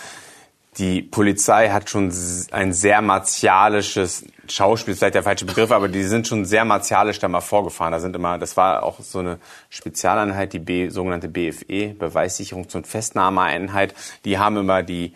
[0.79, 2.13] die Polizei hat schon
[2.51, 7.19] ein sehr martialisches Schauspiel, ist vielleicht der falsche Begriff, aber die sind schon sehr martialisch
[7.19, 7.93] da mal vorgefahren.
[7.93, 9.39] Da sind immer, das war auch so eine
[9.71, 13.95] Spezialeinheit, die B, sogenannte BFE, Beweissicherungs- und Festnahmeeinheit.
[14.25, 15.13] Die haben immer die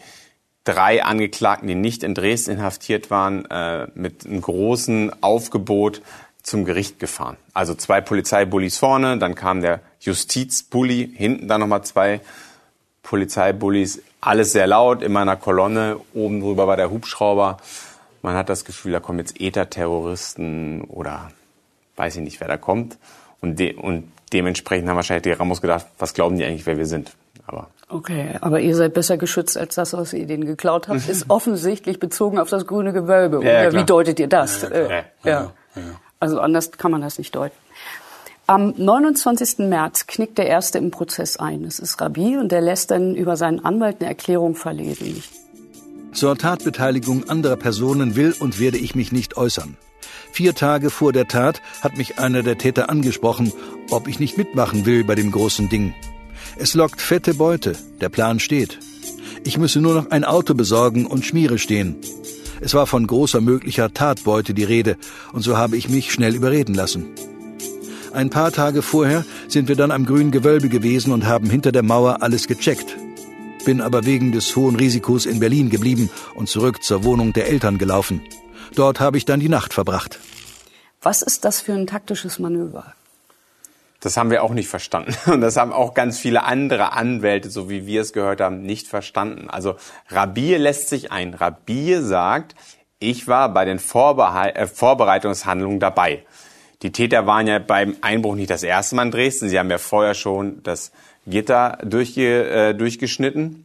[0.64, 6.02] drei Angeklagten, die nicht in Dresden inhaftiert waren, äh, mit einem großen Aufgebot
[6.42, 7.36] zum Gericht gefahren.
[7.52, 12.20] Also zwei Polizeibullis vorne, dann kam der Justizbully, hinten dann nochmal zwei
[13.02, 15.98] Polizeibullis alles sehr laut, in meiner Kolonne.
[16.14, 17.58] Oben drüber war der Hubschrauber.
[18.22, 21.30] Man hat das Gefühl, da kommen jetzt ETA-Terroristen oder
[21.96, 22.98] weiß ich nicht, wer da kommt.
[23.40, 26.86] Und, de und dementsprechend haben wahrscheinlich die Ramos gedacht, was glauben die eigentlich, wer wir
[26.86, 27.12] sind?
[27.46, 31.30] Aber okay, aber ihr seid besser geschützt als das, was ihr denen geklaut habt, ist
[31.30, 33.42] offensichtlich bezogen auf das grüne Gewölbe.
[33.42, 34.62] Ja, oder wie deutet ihr das?
[34.62, 35.52] Ja, äh, ja, ja,
[36.20, 37.56] Also anders kann man das nicht deuten.
[38.50, 39.58] Am 29.
[39.58, 41.64] März knickt der Erste im Prozess ein.
[41.64, 45.22] Es ist Rabi und der lässt dann über seinen Anwalt eine Erklärung verlesen.
[46.14, 49.76] Zur Tatbeteiligung anderer Personen will und werde ich mich nicht äußern.
[50.32, 53.52] Vier Tage vor der Tat hat mich einer der Täter angesprochen,
[53.90, 55.92] ob ich nicht mitmachen will bei dem großen Ding.
[56.56, 58.78] Es lockt fette Beute, der Plan steht.
[59.44, 61.96] Ich müsse nur noch ein Auto besorgen und Schmiere stehen.
[62.62, 64.96] Es war von großer möglicher Tatbeute die Rede,
[65.34, 67.10] und so habe ich mich schnell überreden lassen.
[68.12, 71.82] Ein paar Tage vorher sind wir dann am grünen Gewölbe gewesen und haben hinter der
[71.82, 72.96] Mauer alles gecheckt.
[73.64, 77.76] Bin aber wegen des hohen Risikos in Berlin geblieben und zurück zur Wohnung der Eltern
[77.76, 78.22] gelaufen.
[78.74, 80.20] Dort habe ich dann die Nacht verbracht.
[81.02, 82.94] Was ist das für ein taktisches Manöver?
[84.00, 85.14] Das haben wir auch nicht verstanden.
[85.30, 88.86] Und das haben auch ganz viele andere Anwälte, so wie wir es gehört haben, nicht
[88.86, 89.50] verstanden.
[89.50, 89.76] Also
[90.08, 91.34] Rabie lässt sich ein.
[91.34, 92.54] Rabie sagt,
[93.00, 96.24] ich war bei den Vorbehal äh, Vorbereitungshandlungen dabei.
[96.82, 99.48] Die Täter waren ja beim Einbruch nicht das erste Mal in Dresden.
[99.48, 100.92] Sie haben ja vorher schon das
[101.26, 103.64] Gitter durchge, äh, durchgeschnitten.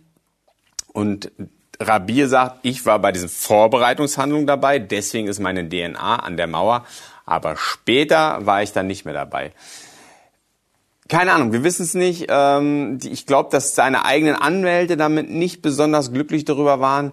[0.93, 1.32] Und
[1.80, 6.86] Rabir sagt, ich war bei diesen Vorbereitungshandlungen dabei, deswegen ist meine DNA an der Mauer.
[7.26, 9.54] Aber später war ich dann nicht mehr dabei.
[11.08, 12.28] Keine Ahnung, wir wissen es nicht.
[12.30, 17.12] Ähm, ich glaube, dass seine eigenen Anwälte damit nicht besonders glücklich darüber waren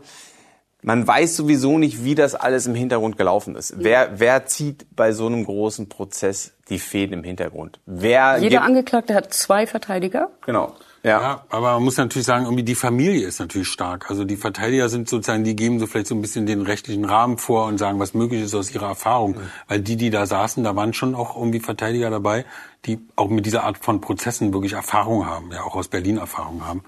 [0.82, 3.74] man weiß sowieso nicht, wie das alles im Hintergrund gelaufen ist.
[3.76, 7.80] Wer, wer zieht bei so einem großen Prozess die Fäden im Hintergrund?
[7.86, 10.30] Wer Jeder Angeklagte hat zwei Verteidiger.
[10.46, 10.74] Genau.
[11.02, 11.20] Ja.
[11.22, 14.10] ja, aber man muss natürlich sagen, irgendwie die Familie ist natürlich stark.
[14.10, 17.38] Also die Verteidiger sind sozusagen, die geben so vielleicht so ein bisschen den rechtlichen Rahmen
[17.38, 19.32] vor und sagen, was möglich ist aus ihrer Erfahrung.
[19.32, 19.50] Mhm.
[19.66, 22.44] Weil die, die da saßen, da waren schon auch irgendwie Verteidiger dabei,
[22.84, 26.66] die auch mit dieser Art von Prozessen wirklich Erfahrung haben, ja auch aus Berlin Erfahrung
[26.66, 26.84] haben.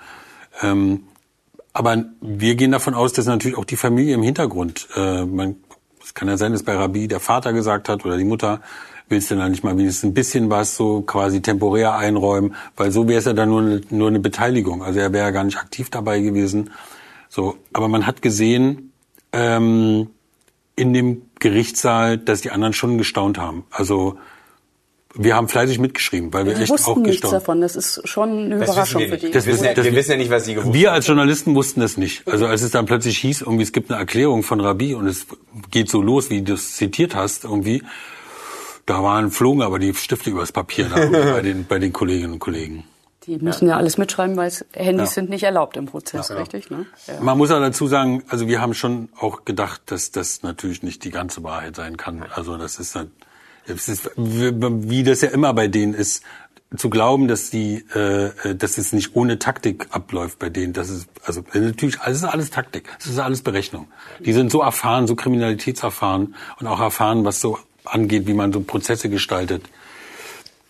[0.60, 1.04] Ähm,
[1.72, 5.56] aber wir gehen davon aus, dass natürlich auch die Familie im Hintergrund, äh, man,
[6.02, 8.60] es kann ja sein, dass bei Rabi der Vater gesagt hat oder die Mutter,
[9.08, 13.08] willst du dann nicht mal wenigstens ein bisschen was so quasi temporär einräumen, weil so
[13.08, 14.82] wäre es ja dann nur nur eine Beteiligung.
[14.82, 16.70] Also er wäre ja gar nicht aktiv dabei gewesen.
[17.28, 18.92] So, aber man hat gesehen
[19.32, 20.08] ähm,
[20.76, 23.64] in dem Gerichtssaal, dass die anderen schon gestaunt haben.
[23.70, 24.18] Also
[25.14, 27.34] wir haben fleißig mitgeschrieben, weil wir, wir echt wussten auch nichts gestaunt.
[27.34, 27.60] davon.
[27.60, 29.30] Das ist schon eine das Überraschung für die.
[29.30, 31.96] Das wissen, das, wir wissen ja nicht, was sie gewusst Wir als Journalisten wussten das
[31.96, 32.26] nicht.
[32.26, 35.26] Also als es dann plötzlich hieß, irgendwie es gibt eine Erklärung von Rabi und es
[35.70, 37.82] geht so los, wie du es zitiert hast, irgendwie,
[38.86, 42.38] da waren flogen aber die Stifte übers Papier da bei den bei den Kolleginnen und
[42.38, 42.84] Kollegen.
[43.26, 45.14] Die müssen ja, ja alles mitschreiben, weil Handys ja.
[45.14, 46.70] sind nicht erlaubt im Prozess, ja, richtig?
[46.70, 46.86] Ne?
[47.20, 51.04] Man muss auch dazu sagen, also wir haben schon auch gedacht, dass das natürlich nicht
[51.04, 52.24] die ganze Wahrheit sein kann.
[52.34, 53.31] Also das ist dann es
[53.66, 56.22] ist, wie das ja immer bei denen ist,
[56.76, 61.08] zu glauben, dass die, äh, dass es nicht ohne Taktik abläuft bei denen, das ist
[61.24, 63.88] also natürlich alles ist alles Taktik, das ist alles Berechnung.
[64.20, 68.60] Die sind so erfahren, so kriminalitätserfahren und auch erfahren, was so angeht, wie man so
[68.60, 69.64] Prozesse gestaltet.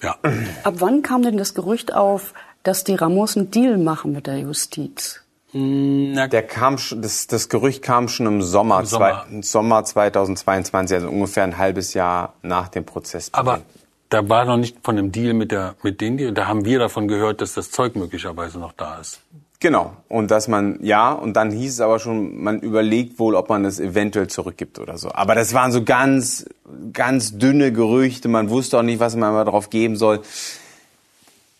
[0.02, 0.16] Ja.
[0.64, 4.38] Ab wann kam denn das Gerücht auf, dass die Ramos einen Deal machen mit der
[4.38, 5.21] Justiz?
[5.54, 9.26] Na, der kam schon, das, das Gerücht kam schon im Sommer, Im Sommer.
[9.28, 13.28] Zwei, Sommer 2022, also ungefähr ein halbes Jahr nach dem Prozess.
[13.32, 13.60] Aber
[14.08, 17.06] da war noch nicht von einem Deal mit der mit denen, da haben wir davon
[17.06, 19.20] gehört, dass das Zeug möglicherweise noch da ist.
[19.60, 19.96] Genau.
[20.08, 23.64] Und dass man, ja, und dann hieß es aber schon, man überlegt wohl, ob man
[23.64, 25.12] es eventuell zurückgibt oder so.
[25.12, 26.46] Aber das waren so ganz,
[26.92, 28.26] ganz dünne Gerüchte.
[28.28, 30.22] Man wusste auch nicht, was man mal drauf geben soll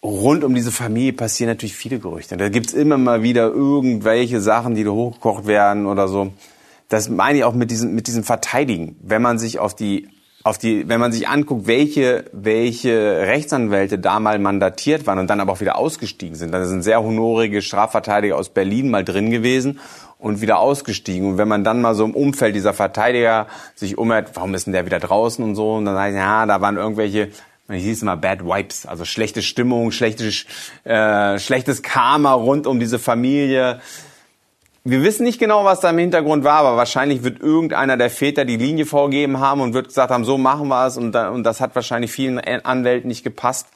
[0.02, 2.36] rund um diese Familie passieren natürlich viele Gerüchte.
[2.36, 6.32] Da gibt's immer mal wieder irgendwelche Sachen, die da hochgekocht werden oder so.
[6.88, 8.96] Das meine ich auch mit diesem, mit diesem Verteidigen.
[9.00, 10.08] Wenn man sich auf die,
[10.42, 15.40] auf die, wenn man sich anguckt, welche, welche Rechtsanwälte da mal mandatiert waren und dann
[15.40, 19.78] aber auch wieder ausgestiegen sind, dann sind sehr honorige Strafverteidiger aus Berlin mal drin gewesen
[20.18, 21.30] und wieder ausgestiegen.
[21.30, 24.72] Und wenn man dann mal so im Umfeld dieser Verteidiger sich umhört, warum ist denn
[24.72, 27.30] der wieder draußen und so, und dann sagt, ja, da waren irgendwelche
[27.72, 30.44] ich hieß immer Bad Wipes, also schlechte Stimmung, schlechtes,
[30.84, 33.80] äh, schlechtes Karma rund um diese Familie.
[34.84, 38.44] Wir wissen nicht genau, was da im Hintergrund war, aber wahrscheinlich wird irgendeiner der Väter
[38.44, 41.60] die Linie vorgegeben haben und wird gesagt haben, so machen wir es und, und das
[41.60, 43.68] hat wahrscheinlich vielen Anwälten nicht gepasst.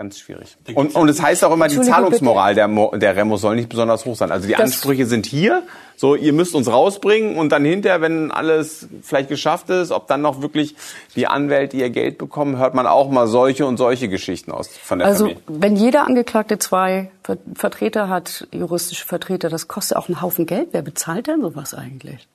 [0.00, 0.56] Ganz schwierig.
[0.74, 4.16] Und, und es heißt auch immer, die Zahlungsmoral der, der Remo soll nicht besonders hoch
[4.16, 4.32] sein.
[4.32, 5.62] Also die das Ansprüche sind hier,
[5.94, 10.22] so ihr müsst uns rausbringen und dann hinterher, wenn alles vielleicht geschafft ist, ob dann
[10.22, 10.74] noch wirklich
[11.16, 15.00] die Anwälte ihr Geld bekommen, hört man auch mal solche und solche Geschichten aus von
[15.00, 15.42] der also, Familie.
[15.46, 17.10] Also wenn jeder Angeklagte zwei
[17.54, 20.68] Vertreter hat, juristische Vertreter, das kostet auch einen Haufen Geld.
[20.72, 22.26] Wer bezahlt denn sowas eigentlich?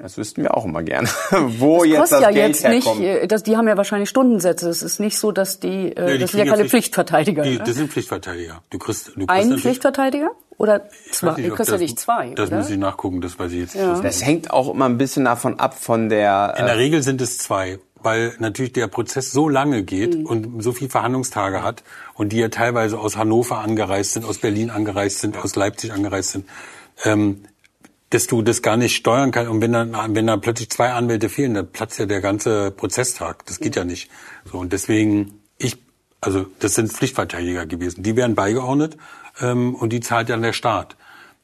[0.00, 1.08] Das wüssten wir auch immer gerne.
[1.30, 3.00] Wo das jetzt das ja Geld jetzt herkommt.
[3.00, 4.68] nicht, äh, dass die haben ja wahrscheinlich Stundensätze.
[4.68, 7.42] Es ist nicht so, dass die, äh, ja, die das sind ja keine Pflicht, Pflichtverteidiger.
[7.42, 8.62] Die, das sind Pflichtverteidiger.
[8.70, 11.34] Du kriegst, du kriegst Einen Pflichtverteidiger oder zwei?
[11.34, 12.30] Nicht, du kriegst ja nicht zwei.
[12.34, 12.58] Das oder?
[12.58, 13.20] muss ich nachgucken.
[13.20, 13.74] Das weiß ich jetzt.
[13.74, 14.00] Ja.
[14.00, 16.54] Das hängt auch immer ein bisschen davon ab von der.
[16.58, 20.26] In der Regel sind es zwei weil natürlich der Prozess so lange geht mhm.
[20.26, 21.82] und so viel Verhandlungstage hat
[22.14, 26.30] und die ja teilweise aus Hannover angereist sind, aus Berlin angereist sind, aus Leipzig angereist
[26.30, 26.48] sind.
[27.04, 27.44] Ähm,
[28.10, 29.50] dass du das gar nicht steuern kannst.
[29.50, 33.46] Und wenn dann, wenn da plötzlich zwei Anwälte fehlen, dann platzt ja der ganze Prozesstag.
[33.46, 34.10] Das geht ja nicht.
[34.44, 35.78] So, und deswegen, ich,
[36.20, 38.02] also das sind Pflichtverteidiger gewesen.
[38.02, 38.96] Die werden beigeordnet
[39.40, 40.96] ähm, und die zahlt dann der Staat.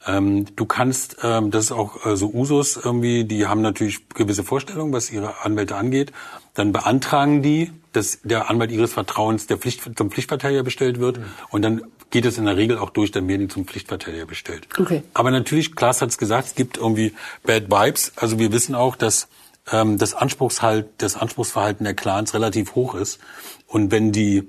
[0.06, 4.44] Ähm, du kannst, ähm, das ist auch äh, so Usus irgendwie, die haben natürlich gewisse
[4.44, 6.12] Vorstellungen, was ihre Anwälte angeht.
[6.54, 11.18] Dann beantragen die, dass der Anwalt ihres Vertrauens der Pflicht, zum Pflichtverteidiger bestellt wird.
[11.18, 11.24] Mhm.
[11.50, 14.68] Und dann geht es in der Regel auch durch, dann werden die zum Pflichtverteidiger bestellt.
[14.78, 15.02] Okay.
[15.12, 18.12] Aber natürlich, Klaas hat es gesagt, es gibt irgendwie Bad Vibes.
[18.16, 19.28] Also wir wissen auch, dass
[19.72, 23.18] ähm, das, Anspruchshalt, das Anspruchsverhalten der Clans relativ hoch ist.
[23.66, 24.48] Und wenn die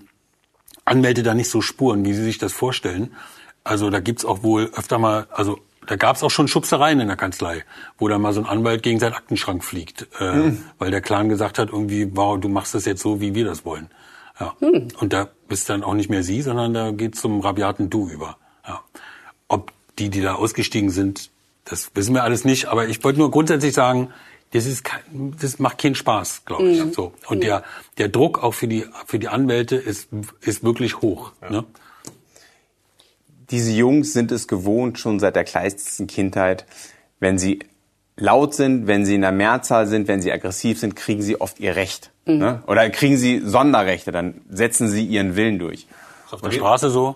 [0.86, 3.12] Anwälte da nicht so spuren, wie sie sich das vorstellen,
[3.68, 7.18] also da gibt's auch wohl öfter mal, also da gab's auch schon Schubsereien in der
[7.18, 7.64] Kanzlei,
[7.98, 10.64] wo dann mal so ein Anwalt gegen seinen Aktenschrank fliegt, äh, mhm.
[10.80, 13.64] weil der Clan gesagt hat, irgendwie, wow, du machst das jetzt so, wie wir das
[13.64, 13.90] wollen.
[14.40, 14.56] Ja.
[14.60, 14.90] Hm.
[15.00, 18.38] Und da bist dann auch nicht mehr sie, sondern da geht zum rabiaten Du über.
[18.68, 18.82] Ja.
[19.48, 21.32] Ob die, die da ausgestiegen sind,
[21.66, 22.68] das wissen wir alles nicht.
[22.68, 24.10] Aber ich wollte nur grundsätzlich sagen,
[24.52, 26.84] das ist kein, das macht keinen Spaß, glaube ich.
[26.84, 26.94] Mhm.
[26.94, 27.64] So und der
[27.98, 30.10] der Druck auch für die für die Anwälte ist
[30.42, 31.32] ist wirklich hoch.
[31.42, 31.50] Ja.
[31.50, 31.64] Ne?
[33.50, 36.66] Diese Jungs sind es gewohnt schon seit der kleinsten Kindheit,
[37.20, 37.60] wenn sie
[38.18, 41.60] laut sind, wenn sie in der Mehrzahl sind, wenn sie aggressiv sind, kriegen sie oft
[41.60, 42.12] ihr Recht.
[42.26, 42.38] Mhm.
[42.38, 42.64] Ne?
[42.68, 45.88] Oder kriegen sie Sonderrechte, dann setzen sie ihren Willen durch.
[46.26, 47.16] Ist auf der Straße so?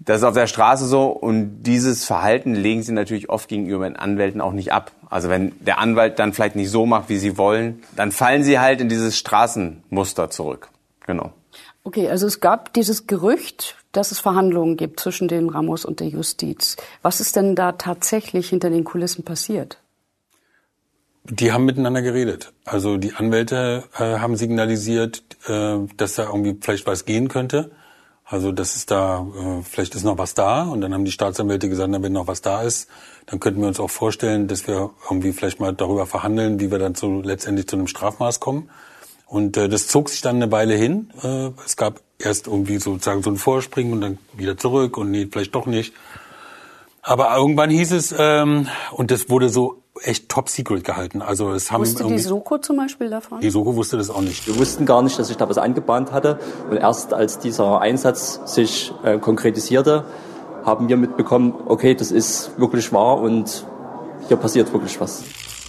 [0.00, 3.96] Das ist auf der Straße so und dieses Verhalten legen sie natürlich oft gegenüber den
[3.96, 4.92] Anwälten auch nicht ab.
[5.10, 8.60] Also wenn der Anwalt dann vielleicht nicht so macht, wie sie wollen, dann fallen sie
[8.60, 10.68] halt in dieses Straßenmuster zurück.
[11.04, 11.32] Genau.
[11.82, 16.06] Okay, also es gab dieses Gerücht, dass es Verhandlungen gibt zwischen den Ramos und der
[16.06, 16.76] Justiz.
[17.02, 19.78] Was ist denn da tatsächlich hinter den Kulissen passiert?
[21.24, 22.52] Die haben miteinander geredet.
[22.64, 27.72] Also die Anwälte äh, haben signalisiert, äh, dass da irgendwie vielleicht was gehen könnte.
[28.24, 30.62] Also das ist da, äh, vielleicht ist noch was da.
[30.62, 32.88] Und dann haben die Staatsanwälte gesagt, na, wenn noch was da ist,
[33.26, 36.78] dann könnten wir uns auch vorstellen, dass wir irgendwie vielleicht mal darüber verhandeln, wie wir
[36.78, 38.70] dann zu, letztendlich zu einem Strafmaß kommen.
[39.26, 41.10] Und äh, das zog sich dann eine Weile hin.
[41.20, 45.28] Äh, es gab erst irgendwie sozusagen so ein Vorspringen und dann wieder zurück und nee,
[45.30, 45.94] vielleicht doch nicht.
[47.02, 51.22] Aber irgendwann hieß es, ähm, und das wurde so echt top secret gehalten.
[51.22, 53.40] Also es haben wusste die Soko zum Beispiel davon?
[53.40, 54.46] Die Soko wusste das auch nicht.
[54.46, 56.38] Wir wussten gar nicht, dass sich da was angebahnt hatte.
[56.70, 60.04] Und erst als dieser Einsatz sich äh, konkretisierte,
[60.64, 63.64] haben wir mitbekommen, okay, das ist wirklich wahr und
[64.26, 65.22] hier passiert wirklich was.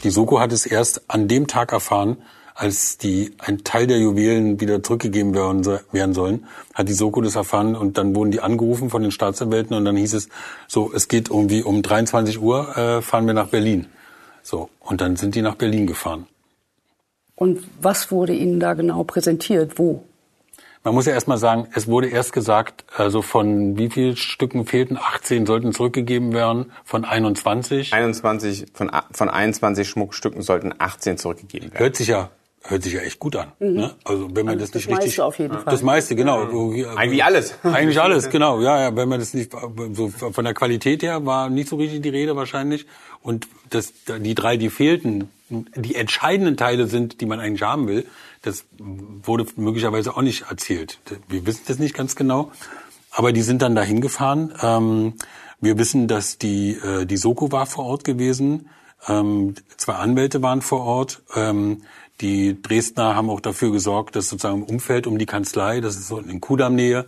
[0.04, 2.18] Die Soko hat es erst an dem Tag erfahren,
[2.60, 7.38] als die ein Teil der Juwelen wieder zurückgegeben werden, werden sollen, hat die Soko das
[7.38, 10.28] erfahren und dann wurden die angerufen von den Staatsanwälten und dann hieß es
[10.68, 13.88] so, es geht irgendwie um 23 Uhr, äh, fahren wir nach Berlin.
[14.44, 16.28] So, und dann sind die nach Berlin gefahren.
[17.36, 19.80] Und was wurde Ihnen da genau präsentiert?
[19.80, 20.04] Wo?
[20.84, 24.98] man muss ja erstmal sagen, es wurde erst gesagt, also von wie viel Stücken fehlten?
[24.98, 27.94] 18 sollten zurückgegeben werden, von 21.
[27.94, 31.80] 21, von, von 21 Schmuckstücken sollten 18 zurückgegeben werden.
[31.80, 32.30] Hört sich ja
[32.64, 33.52] hört sich ja echt gut an.
[33.60, 33.74] Mhm.
[33.74, 33.96] Ne?
[34.04, 35.64] Also wenn man also das, das nicht meiste richtig, auf jeden Fall.
[35.66, 36.76] das meiste genau.
[36.96, 37.56] Eigentlich alles.
[37.64, 38.62] Eigentlich alles, genau.
[38.62, 38.96] Ja, ja.
[38.96, 39.52] Wenn man das nicht
[39.94, 42.86] so von der Qualität her war nicht so richtig die Rede wahrscheinlich.
[43.22, 48.06] Und das, die drei, die fehlten, die entscheidenden Teile sind, die man eigentlich haben will.
[48.42, 51.00] Das wurde möglicherweise auch nicht erzählt.
[51.28, 52.52] Wir wissen das nicht ganz genau.
[53.12, 54.54] Aber die sind dann dahin gefahren.
[54.62, 55.14] Ähm,
[55.60, 58.70] wir wissen, dass die äh, die Soko war vor Ort gewesen.
[59.08, 61.22] Ähm, zwei Anwälte waren vor Ort.
[61.36, 61.84] Ähm,
[62.22, 66.08] die Dresdner haben auch dafür gesorgt, dass sozusagen im Umfeld um die Kanzlei, das ist
[66.08, 67.06] so in Kudamm-Nähe,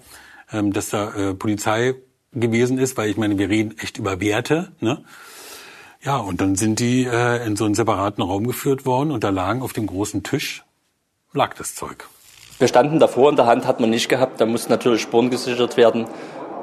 [0.54, 1.96] ähm, dass da äh, Polizei
[2.34, 4.72] gewesen ist, weil ich meine, wir reden echt über Werte.
[4.80, 5.04] Ne?
[6.02, 9.30] Ja, und dann sind die äh, in so einen separaten Raum geführt worden und da
[9.30, 10.64] lagen auf dem großen Tisch,
[11.34, 12.08] lag das Zeug.
[12.58, 15.78] Wir standen davor, in der Hand hat man nicht gehabt, da mussten natürlich Spuren gesichert
[15.78, 16.08] werden.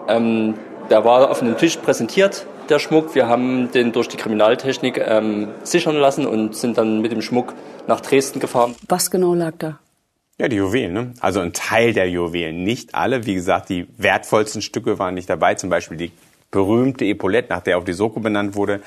[0.08, 0.54] Ähm,
[0.90, 3.14] der war auf einem Tisch präsentiert, der Schmuck.
[3.14, 7.54] Wir haben den durch die Kriminaltechnik ähm, sichern lassen und sind dann mit dem Schmuck
[7.87, 8.74] nach Dresden gefahren.
[8.88, 9.78] Was genau lag da?
[10.38, 11.14] Ja, die Juwelen, ne?
[11.20, 12.62] Also ein Teil der Juwelen.
[12.62, 13.26] Nicht alle.
[13.26, 15.54] Wie gesagt, die wertvollsten Stücke waren nicht dabei.
[15.54, 16.12] Zum Beispiel die
[16.50, 18.81] berühmte Epaulette, nach der auch die Soko benannt wurde,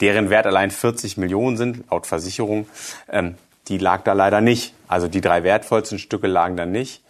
[0.00, 2.66] deren Wert allein 40 Millionen sind, laut Versicherung.
[3.10, 3.36] Ähm,
[3.68, 4.74] die lag da leider nicht.
[4.86, 7.02] Also die drei wertvollsten Stücke lagen da nicht.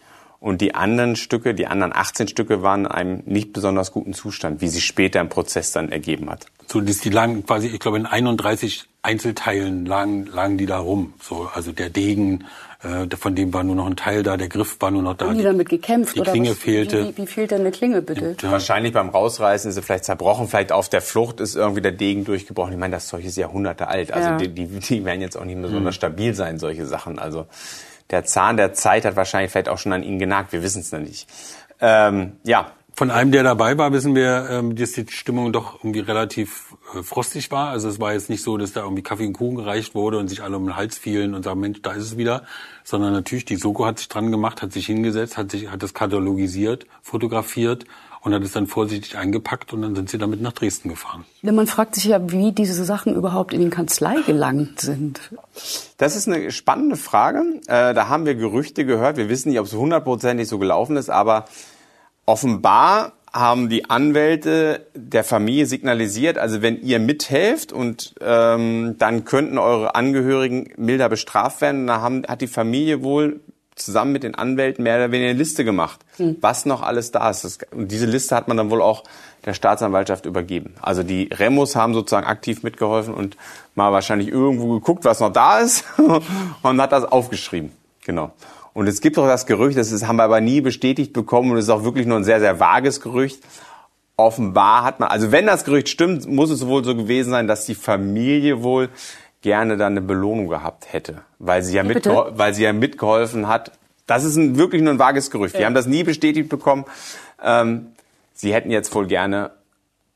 [0.43, 4.59] Und die anderen Stücke, die anderen 18 Stücke waren in einem nicht besonders guten Zustand,
[4.59, 6.47] wie sich später im Prozess dann ergeben hat.
[6.67, 11.13] So, die, die lagen quasi, ich glaube, in 31 Einzelteilen lagen, lagen die da rum.
[11.21, 12.43] So, also der Degen,
[12.83, 15.27] äh, von dem war nur noch ein Teil da, der Griff war nur noch da.
[15.27, 16.17] Haben die damit gekämpft?
[16.17, 16.57] Die oder Klinge was?
[16.57, 17.05] fehlte.
[17.05, 18.35] Wie, wie, wie fehlt denn eine Klinge, bitte?
[18.41, 21.93] Ja, wahrscheinlich beim Rausreißen ist sie vielleicht zerbrochen, vielleicht auf der Flucht ist irgendwie der
[21.93, 22.73] Degen durchgebrochen.
[22.73, 24.11] Ich meine, das Zeug ist Jahrhunderte alt.
[24.11, 24.35] Also Ja.
[24.37, 27.17] die, die, die werden jetzt auch nicht mehr besonders stabil sein, solche Sachen.
[27.17, 27.45] Also
[28.09, 30.51] der Zahn der Zeit hat wahrscheinlich vielleicht auch schon an ihnen genagt.
[30.53, 31.27] Wir wissen es noch nicht.
[31.79, 36.01] Ähm, ja, Von einem, der dabei war, wissen wir, ähm, dass die Stimmung doch irgendwie
[36.01, 37.69] relativ äh, frostig war.
[37.69, 40.27] Also es war jetzt nicht so, dass da irgendwie Kaffee und Kuchen gereicht wurde und
[40.27, 42.43] sich alle um den Hals fielen und sagen, Mensch, da ist es wieder.
[42.83, 45.95] Sondern natürlich, die Soko hat sich dran gemacht, hat sich hingesetzt, hat sich, hat das
[45.95, 47.85] katalogisiert, fotografiert
[48.23, 51.25] und hat es dann vorsichtig eingepackt und dann sind sie damit nach Dresden gefahren.
[51.41, 55.19] Ja, Man fragt sich ja, wie diese Sachen überhaupt in den Kanzlei gelangt sind.
[55.97, 57.43] Das ist eine spannende Frage.
[57.67, 59.17] Äh, da haben wir Gerüchte gehört.
[59.17, 61.45] Wir wissen nicht, ob es hundertprozentig so gelaufen ist, aber
[62.25, 69.57] offenbar haben die Anwälte der Familie signalisiert, also wenn ihr mithelft und ähm, dann könnten
[69.57, 71.87] eure Angehörigen milder bestraft werden.
[71.87, 73.41] Da haben, hat die Familie wohl
[73.75, 75.99] zusammen mit den Anwälten mehr oder weniger eine Liste gemacht,
[76.41, 77.43] was noch alles da ist.
[77.43, 79.03] Das, und diese Liste hat man dann wohl auch
[79.45, 80.75] der Staatsanwaltschaft übergeben.
[80.81, 83.37] Also die Remos haben sozusagen aktiv mitgeholfen und
[83.75, 85.85] mal wahrscheinlich irgendwo geguckt, was noch da ist
[86.61, 87.71] und hat das aufgeschrieben.
[88.05, 88.31] Genau.
[88.73, 91.57] Und es gibt auch das Gerücht, das ist, haben wir aber nie bestätigt bekommen und
[91.57, 93.39] es ist auch wirklich nur ein sehr, sehr vages Gerücht.
[94.15, 97.65] Offenbar hat man, also wenn das Gerücht stimmt, muss es wohl so gewesen sein, dass
[97.65, 98.89] die Familie wohl
[99.43, 102.09] gerne dann eine Belohnung gehabt hätte, weil sie ja, Wie bitte?
[102.09, 103.71] mitgeho weil sie ja mitgeholfen hat.
[104.07, 105.57] Das ist ein, wirklich nur ein vages Gerücht.
[105.57, 106.85] Wir haben das nie bestätigt bekommen.
[107.43, 107.91] Ähm,
[108.33, 109.51] sie hätten jetzt wohl gerne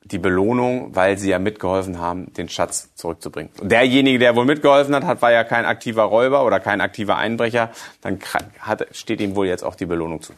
[0.04, 3.52] die Belohnung, weil sie ja mitgeholfen haben, den Schatz zurückzubringen.
[3.60, 7.18] Und derjenige, der wohl mitgeholfen hat, hat war ja kein aktiver Räuber oder kein aktiver
[7.18, 7.70] Einbrecher.
[8.02, 8.20] Dann
[8.62, 10.34] hat, steht ihm wohl jetzt auch die Belohnung zu.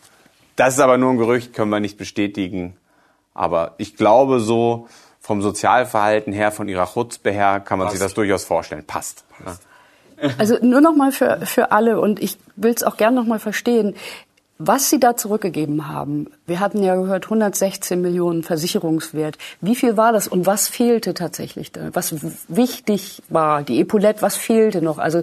[0.56, 2.76] Das ist aber nur ein Gerücht, können wir nicht bestätigen.
[3.36, 4.88] Aber ich glaube so
[5.30, 8.84] vom Sozialverhalten her, von ihrer Chutzpe her, kann man sich das durchaus vorstellen.
[8.84, 9.26] Passt.
[9.46, 9.56] Ja.
[10.38, 13.40] Also nur noch mal für, für alle und ich will es auch gern noch mal
[13.40, 13.96] verstehen,
[14.58, 16.28] was Sie da zurückgegeben haben.
[16.46, 19.38] Wir hatten ja gehört 116 Millionen Versicherungswert.
[19.62, 21.90] Wie viel war das und was fehlte tatsächlich da?
[21.94, 22.16] Was
[22.50, 24.98] wichtig war, die Epaulette, was fehlte noch?
[24.98, 25.22] Also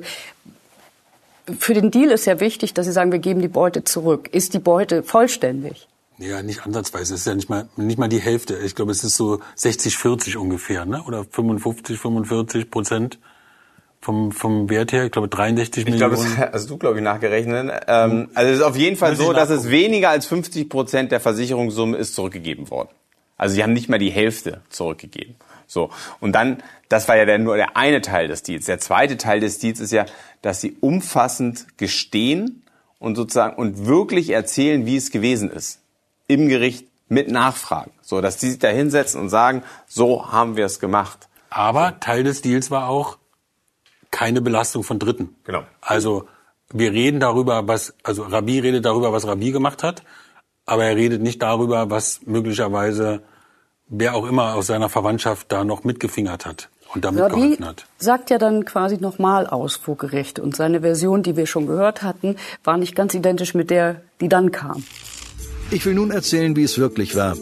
[1.58, 4.30] für den Deal ist ja wichtig, dass Sie sagen, wir geben die Beute zurück.
[4.32, 5.88] Ist die Beute vollständig?
[6.18, 7.14] Ja, nicht ansatzweise.
[7.14, 8.56] Es ist ja nicht mal, nicht mal die Hälfte.
[8.64, 11.02] Ich glaube, es ist so 60, 40 ungefähr, ne?
[11.02, 13.18] Oder 55, 45 Prozent
[14.00, 15.04] vom, vom Wert her.
[15.04, 16.36] Ich glaube, 63 Ich glaube, Millionen.
[16.38, 17.82] das hast du, glaube ich, nachgerechnet.
[17.86, 21.12] Ähm, also es ist auf jeden Fall ich so, dass es weniger als 50 Prozent
[21.12, 22.90] der Versicherungssumme ist zurückgegeben worden.
[23.36, 25.36] Also sie haben nicht mal die Hälfte zurückgegeben.
[25.66, 25.90] So.
[26.20, 28.66] Und dann, das war ja der, nur der eine Teil des Deals.
[28.66, 30.06] Der zweite Teil des Deals ist ja,
[30.40, 32.62] dass sie umfassend gestehen
[32.98, 35.80] und sozusagen und wirklich erzählen, wie es gewesen ist.
[36.28, 37.92] Im Gericht mit Nachfragen.
[38.02, 41.28] So, dass die sich da hinsetzen und sagen, so haben wir es gemacht.
[41.50, 43.18] Aber Teil des Deals war auch
[44.10, 45.34] keine Belastung von Dritten.
[45.44, 45.62] Genau.
[45.80, 46.26] Also
[46.72, 50.02] wir reden darüber, was, also Rabi redet darüber, was Rabi gemacht hat,
[50.64, 53.22] aber er redet nicht darüber, was möglicherweise
[53.88, 56.68] wer auch immer aus seiner Verwandtschaft da noch mitgefingert hat.
[56.94, 57.86] und damit Rabi geholfen hat.
[57.98, 60.38] sagt ja dann quasi nochmal aus vor Gericht.
[60.38, 64.28] Und seine Version, die wir schon gehört hatten, war nicht ganz identisch mit der, die
[64.28, 64.84] dann kam.
[65.70, 67.36] Ich will nun erzählen, wie es wirklich war.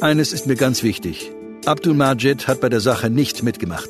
[0.00, 1.30] Eines ist mir ganz wichtig.
[1.64, 3.88] Abdul Majid hat bei der Sache nicht mitgemacht.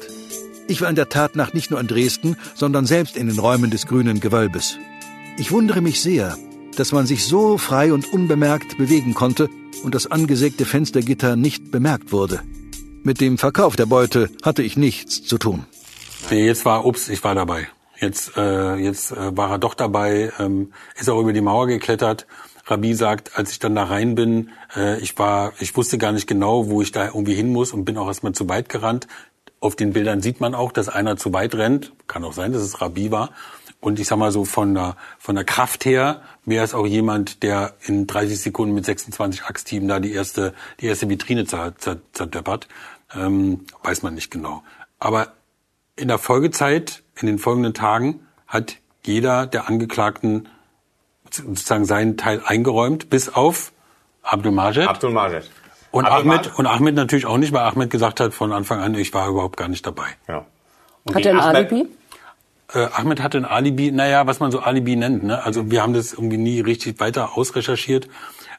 [0.69, 3.71] Ich war in der Tat nach nicht nur in Dresden, sondern selbst in den Räumen
[3.71, 4.79] des grünen Gewölbes.
[5.39, 6.37] Ich wundere mich sehr,
[6.77, 9.49] dass man sich so frei und unbemerkt bewegen konnte
[9.83, 12.41] und das angesägte Fenstergitter nicht bemerkt wurde.
[13.03, 15.65] Mit dem Verkauf der Beute hatte ich nichts zu tun.
[16.31, 17.69] Nee, jetzt war, ups, ich war dabei.
[17.99, 22.27] Jetzt, äh, jetzt äh, war er doch dabei, ähm, ist auch über die Mauer geklettert.
[22.73, 26.27] Rabi sagt, als ich dann da rein bin, äh, ich war, ich wusste gar nicht
[26.27, 29.07] genau, wo ich da irgendwie hin muss und bin auch erstmal zu weit gerannt.
[29.61, 31.93] Auf den Bildern sieht man auch, dass einer zu weit rennt.
[32.09, 33.31] Kann auch sein, dass es Rabi war.
[33.81, 37.43] Und ich sag mal so von der, von der Kraft her wäre es auch jemand,
[37.43, 42.69] der in 30 Sekunden mit 26 Axtteam da die erste, die erste Vitrine zerdeppert.
[43.15, 44.63] Ähm, weiß man nicht genau.
[44.99, 45.33] Aber
[45.97, 50.49] in der Folgezeit, in den folgenden Tagen, hat jeder der Angeklagten
[51.33, 53.73] sozusagen seinen Teil eingeräumt, bis auf
[54.23, 54.87] Abdul Majed.
[54.89, 55.51] Abdul Majed.
[55.91, 58.95] Und Abdul Ahmed, und Ahmed natürlich auch nicht, weil Ahmed gesagt hat von Anfang an,
[58.95, 60.07] ich war überhaupt gar nicht dabei.
[60.29, 60.47] Ja.
[61.05, 61.89] Und Hat er ein Ahmed- Alibi?
[62.73, 65.25] Äh, Ahmed hatte ein Alibi, naja, was man so Alibi nennt.
[65.25, 65.43] Ne?
[65.45, 68.09] Also wir haben das irgendwie nie richtig weiter ausrecherchiert.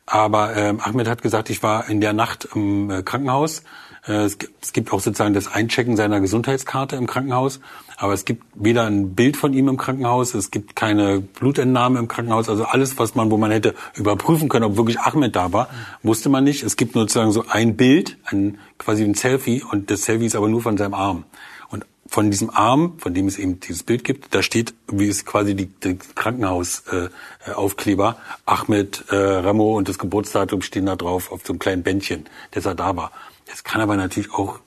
[0.06, 3.64] Aber ähm, Ahmed hat gesagt, ich war in der Nacht im äh, Krankenhaus.
[4.08, 4.38] Äh, es,
[4.74, 7.60] gibt, auch sozusagen das Einchecken seiner Gesundheitskarte im Krankenhaus.
[7.98, 12.08] Aber es gibt weder ein Bild von ihm im Krankenhaus, es gibt keine Blutentnahme im
[12.08, 12.50] Krankenhaus.
[12.50, 15.70] Also alles, was man, wo man hätte überprüfen können, ob wirklich Ahmed da war,
[16.02, 16.64] wusste man nicht.
[16.64, 19.64] Es gibt nur sozusagen so ein Bild, ein, quasi ein Selfie.
[19.64, 21.24] Und das Selfie ist aber nur von seinem Arm.
[21.70, 25.26] Und von diesem Arm, von dem es eben dieses Bild gibt, da steht, wie es
[25.26, 31.42] quasi die, die Krankenhausaufkleber, äh, Ahmed äh, Ramo und das Geburtsdatum stehen da drauf auf
[31.46, 33.12] so einem kleinen Bändchen, dass er da war.
[33.50, 34.60] Das kann aber natürlich auch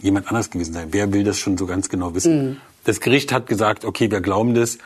[0.00, 0.88] jemand anders gewesen sein.
[0.90, 2.60] Wer will das schon so ganz genau wissen?
[2.84, 4.78] Das Gericht hat gesagt, okay, wir glauben das,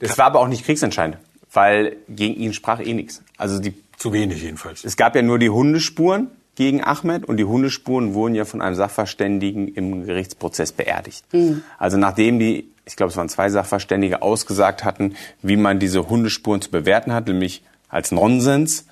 [0.00, 1.18] Das war aber auch nicht kriegsentscheidend,
[1.52, 3.22] weil gegen ihn sprach eh nichts.
[3.36, 4.84] Also die, zu wenig jedenfalls.
[4.84, 8.74] es gab ja nur die Hundespuren gegen Ahmed und die Hundespuren wurden ja von einem
[8.74, 11.24] Sachverständigen im Gerichtsprozess beerdigt.
[11.78, 16.60] Also nachdem die, ich glaube, es waren zwei Sachverständige, ausgesagt hatten, wie man diese Hundespuren
[16.60, 18.86] zu bewerten hat, nämlich als Nonsens,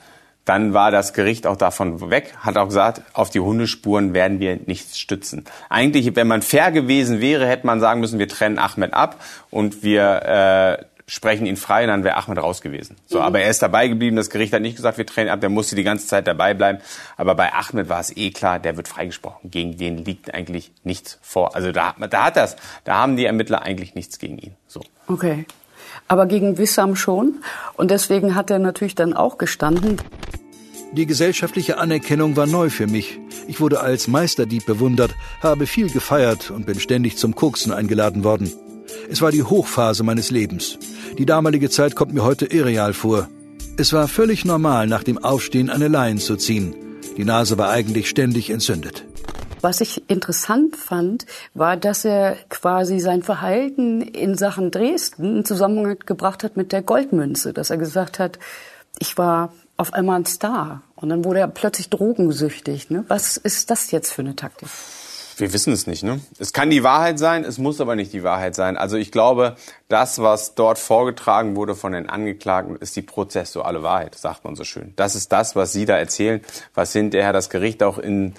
[0.47, 4.59] dann war das Gericht auch davon weg, hat auch gesagt, auf die Hundespuren werden wir
[4.64, 5.44] nichts stützen.
[5.68, 9.16] Eigentlich, wenn man fair gewesen wäre, hätte man sagen müssen, wir trennen Ahmed ab
[9.51, 12.97] und wir äh, sprechen ihn frei, dann wäre Ahmed raus gewesen.
[13.07, 14.16] So, aber er ist dabei geblieben.
[14.16, 15.40] Das Gericht hat nicht gesagt, wir trennen ab.
[15.40, 16.80] Der musste die ganze Zeit dabei bleiben.
[17.16, 19.51] Aber bei Ahmed war es eh klar, der wird freigesprochen.
[19.51, 21.55] Gegen den liegt eigentlich nichts vor.
[21.55, 24.55] Also da, da hat das, da haben die Ermittler eigentlich nichts gegen ihn.
[24.66, 24.82] So.
[25.07, 25.44] Okay.
[26.09, 27.36] Aber gegen Wissam schon.
[27.76, 29.96] Und deswegen hat er natürlich dann auch gestanden.
[30.92, 33.18] Die gesellschaftliche Anerkennung war neu für mich.
[33.48, 38.52] Ich wurde als Meisterdieb bewundert, habe viel gefeiert und bin ständig zum Koksen eingeladen worden.
[39.11, 40.78] Es war die Hochphase meines Lebens.
[41.18, 43.28] Die damalige Zeit kommt mir heute irreal vor.
[43.76, 46.74] Es war völlig normal, nach dem Aufstehen eine Leine zu ziehen.
[47.16, 49.05] Die Nase war eigentlich ständig entzündet.
[49.66, 55.98] Was ich interessant fand, war, dass er quasi sein Verhalten in Sachen Dresden in Zusammenhang
[56.06, 57.52] gebracht hat mit der Goldmünze.
[57.52, 58.38] Dass er gesagt hat,
[59.00, 60.82] ich war auf einmal ein Star.
[60.94, 62.90] Und dann wurde er plötzlich drogensüchtig.
[62.90, 63.04] Ne?
[63.08, 64.68] Was ist das jetzt für eine Taktik?
[65.36, 66.20] Wir wissen es nicht, ne?
[66.38, 68.76] Es kann die Wahrheit sein, es muss aber nicht die Wahrheit sein.
[68.76, 69.56] Also ich glaube,
[69.88, 74.62] das, was dort vorgetragen wurde von den Angeklagten, ist die prozessuale Wahrheit, sagt man so
[74.62, 74.92] schön.
[74.94, 76.40] Das ist das, was Sie da erzählen,
[76.74, 78.34] was hinterher das Gericht auch in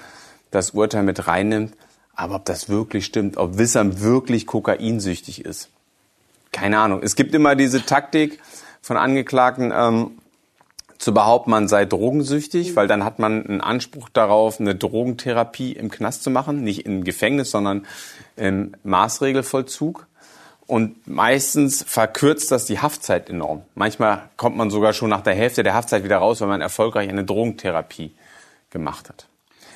[0.52, 1.74] das Urteil mit reinnimmt.
[2.16, 5.70] Aber ob das wirklich stimmt, ob Wissam wirklich kokainsüchtig ist,
[6.52, 7.02] keine Ahnung.
[7.04, 8.40] Es gibt immer diese Taktik
[8.82, 10.12] von Angeklagten, ähm,
[10.98, 15.92] zu behaupten, man sei drogensüchtig, weil dann hat man einen Anspruch darauf, eine Drogentherapie im
[15.92, 17.86] Knast zu machen, nicht im Gefängnis, sondern
[18.36, 20.08] im Maßregelvollzug.
[20.66, 23.62] Und meistens verkürzt das die Haftzeit enorm.
[23.76, 27.08] Manchmal kommt man sogar schon nach der Hälfte der Haftzeit wieder raus, wenn man erfolgreich
[27.08, 28.12] eine Drogentherapie
[28.70, 29.27] gemacht hat.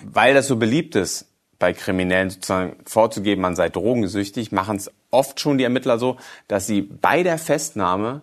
[0.04, 1.28] Weil das so beliebt ist,
[1.60, 6.66] bei Kriminellen sozusagen vorzugeben, man sei drogensüchtig, machen es oft schon die Ermittler so, dass
[6.66, 8.22] sie bei der Festnahme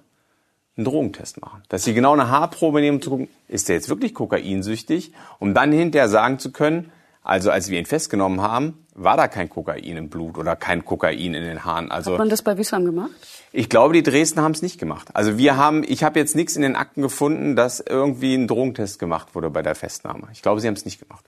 [0.77, 1.63] einen Drogentest machen.
[1.69, 5.55] Dass sie genau eine Haarprobe nehmen, um zu gucken, ist der jetzt wirklich kokainsüchtig, um
[5.55, 6.91] dann hinterher sagen zu können,
[7.23, 11.35] also als wir ihn festgenommen haben, war da kein Kokain im Blut oder kein Kokain
[11.35, 11.91] in den Haaren.
[11.91, 13.11] Also Hat man das bei Wissam gemacht?
[13.53, 15.09] ich glaube, die Dresden haben es nicht gemacht.
[15.15, 18.99] Also wir haben, ich habe jetzt nichts in den Akten gefunden, dass irgendwie ein Drogentest
[18.99, 20.29] gemacht wurde bei der Festnahme.
[20.33, 21.25] Ich glaube, sie haben es nicht gemacht.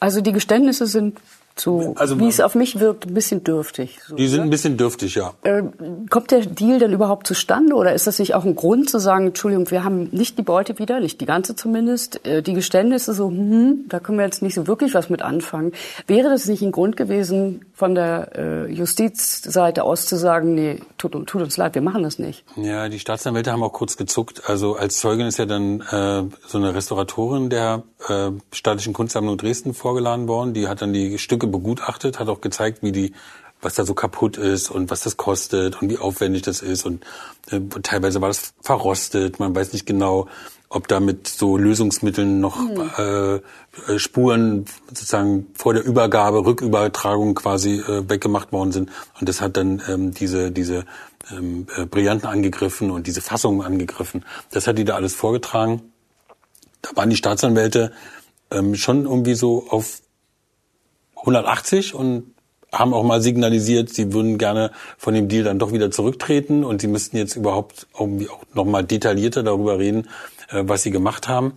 [0.00, 1.20] Also die Geständnisse sind
[1.60, 3.98] So, also, wie es auf mich wirkt, ein bisschen dürftig.
[4.06, 5.34] So, die sind ein bisschen dürftig, ja.
[5.42, 5.62] Äh,
[6.08, 9.28] kommt der Deal denn überhaupt zustande oder ist das nicht auch ein Grund zu sagen,
[9.28, 13.28] Entschuldigung, wir haben nicht die Beute wieder, nicht die ganze zumindest, äh, die Geständnisse so,
[13.28, 15.72] hm, da können wir jetzt nicht so wirklich was mit anfangen.
[16.06, 21.12] Wäre das nicht ein Grund gewesen, von der äh, Justizseite aus zu sagen, nee, tut,
[21.12, 22.44] tut, uns leid, wir machen das nicht?
[22.56, 24.42] Ja, die Staatsanwälte haben auch kurz gezuckt.
[24.46, 25.82] Also als Zeugin ist ja dann
[26.46, 27.82] so eine Restauratorin der
[28.52, 30.54] Staatlichen Kunstsammlung Dresden vorgeladen worden.
[30.54, 33.12] Die hat dann die Stücke begutachtet, hat auch gezeigt, wie die
[33.62, 37.04] was da so kaputt ist und was das kostet und wie aufwendig das ist und
[37.50, 40.28] äh, teilweise war das verrostet, man weiß nicht genau,
[40.68, 42.90] ob da mit so Lösungsmitteln noch mhm.
[42.96, 48.90] äh, Spuren sozusagen vor der Übergabe, Rückübertragung quasi äh, weggemacht worden sind
[49.20, 50.84] und das hat dann ähm, diese diese
[51.30, 54.24] ähm, äh, Brillanten angegriffen und diese Fassungen angegriffen.
[54.50, 55.82] Das hat die da alles vorgetragen.
[56.82, 57.92] Da waren die Staatsanwälte
[58.50, 60.00] ähm, schon irgendwie so auf
[61.20, 62.34] 180 und
[62.72, 66.80] haben auch mal signalisiert, sie würden gerne von dem Deal dann doch wieder zurücktreten und
[66.80, 70.08] sie müssten jetzt überhaupt irgendwie auch noch mal detaillierter darüber reden,
[70.50, 71.54] äh, was sie gemacht haben.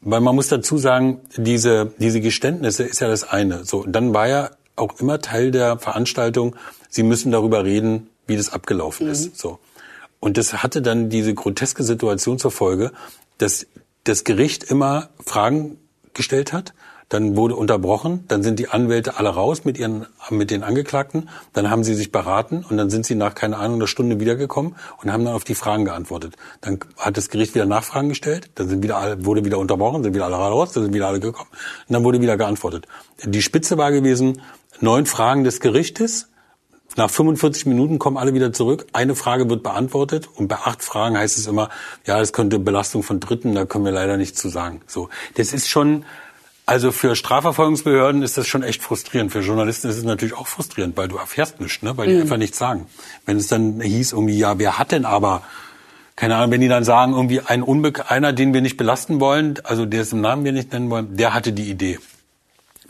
[0.00, 3.64] Weil man muss dazu sagen, diese, diese Geständnisse ist ja das eine.
[3.64, 6.54] So, dann war ja auch immer Teil der Veranstaltung,
[6.88, 9.12] sie müssen darüber reden, wie das abgelaufen mhm.
[9.12, 9.38] ist.
[9.38, 9.58] So.
[10.20, 12.92] Und das hatte dann diese groteske Situation zur Folge,
[13.38, 13.66] dass
[14.04, 15.78] das Gericht immer Fragen
[16.14, 16.74] gestellt hat
[17.08, 21.70] dann wurde unterbrochen, dann sind die Anwälte alle raus mit ihren, mit den Angeklagten, dann
[21.70, 25.12] haben sie sich beraten und dann sind sie nach, keine Ahnung, einer Stunde wiedergekommen und
[25.12, 26.36] haben dann auf die Fragen geantwortet.
[26.60, 30.14] Dann hat das Gericht wieder Nachfragen gestellt, dann sind wieder alle, wurde wieder unterbrochen, sind
[30.14, 31.50] wieder alle raus, dann sind wieder alle gekommen
[31.88, 32.86] und dann wurde wieder geantwortet.
[33.24, 34.42] Die Spitze war gewesen,
[34.80, 36.28] neun Fragen des Gerichtes,
[36.96, 38.86] nach 45 Minuten kommen alle wieder zurück.
[38.92, 41.68] Eine Frage wird beantwortet und bei acht Fragen heißt es immer,
[42.06, 44.80] ja, es könnte Belastung von Dritten, da können wir leider nichts zu sagen.
[44.86, 46.04] So, das ist schon,
[46.68, 49.32] also für Strafverfolgungsbehörden ist das schon echt frustrierend.
[49.32, 51.96] Für Journalisten ist es natürlich auch frustrierend, weil du erfährst nichts, ne?
[51.96, 52.20] weil die mhm.
[52.22, 52.86] einfach nichts sagen.
[53.24, 55.42] Wenn es dann hieß irgendwie, ja, wer hat denn aber,
[56.14, 59.58] keine Ahnung, wenn die dann sagen, irgendwie ein Unbe einer, den wir nicht belasten wollen,
[59.64, 62.00] also dessen Namen wir nicht nennen wollen, der hatte die Idee.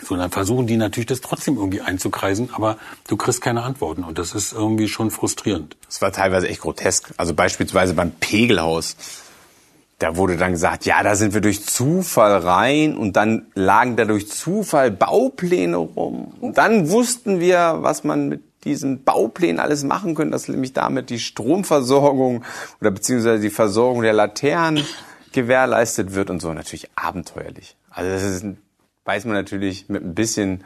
[0.03, 4.19] So, dann versuchen die natürlich das trotzdem irgendwie einzukreisen, aber du kriegst keine Antworten und
[4.19, 5.77] das ist irgendwie schon frustrierend.
[5.87, 7.15] Das war teilweise echt grotesk.
[7.17, 8.97] Also beispielsweise beim Pegelhaus
[9.99, 14.05] da wurde dann gesagt, ja, da sind wir durch Zufall rein und dann lagen da
[14.05, 16.35] durch Zufall Baupläne rum.
[16.41, 21.11] Und dann wussten wir, was man mit diesen Bauplänen alles machen können, dass nämlich damit
[21.11, 22.45] die Stromversorgung
[22.81, 24.85] oder beziehungsweise die Versorgung der Laternen
[25.33, 26.53] gewährleistet wird und so.
[26.53, 27.77] Natürlich abenteuerlich.
[27.91, 28.47] Also das ist,
[29.05, 30.65] weiß man natürlich mit ein bisschen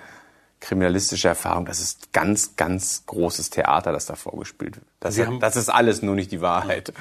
[0.63, 4.87] kriminalistische Erfahrung, das ist ganz, ganz großes Theater, das da vorgespielt wird.
[5.01, 6.93] Das, ist, das ist alles, nur nicht die Wahrheit.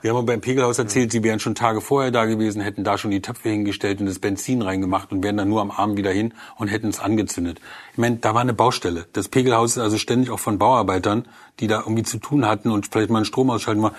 [0.00, 3.10] Wir haben beim Pegelhaus erzählt, sie wären schon Tage vorher da gewesen, hätten da schon
[3.10, 6.32] die Töpfe hingestellt und das Benzin reingemacht und wären dann nur am Abend wieder hin
[6.56, 7.60] und hätten es angezündet.
[7.92, 9.04] Ich meine, da war eine Baustelle.
[9.12, 11.28] Das Pegelhaus ist also ständig auch von Bauarbeitern,
[11.60, 13.90] die da irgendwie zu tun hatten und vielleicht mal einen Strom ausschalten.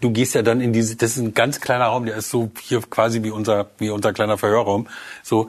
[0.00, 2.50] Du gehst ja dann in diese, das ist ein ganz kleiner Raum, der ist so
[2.60, 4.88] hier quasi wie unser, wie unser kleiner Verhörraum.
[5.22, 5.48] So,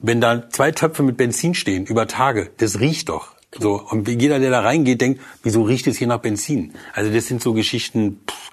[0.00, 3.34] wenn da zwei Töpfe mit Benzin stehen über Tage, das riecht doch.
[3.58, 6.72] So und jeder, der da reingeht, denkt, wieso riecht es hier nach Benzin?
[6.94, 8.20] Also das sind so Geschichten.
[8.28, 8.50] Pff.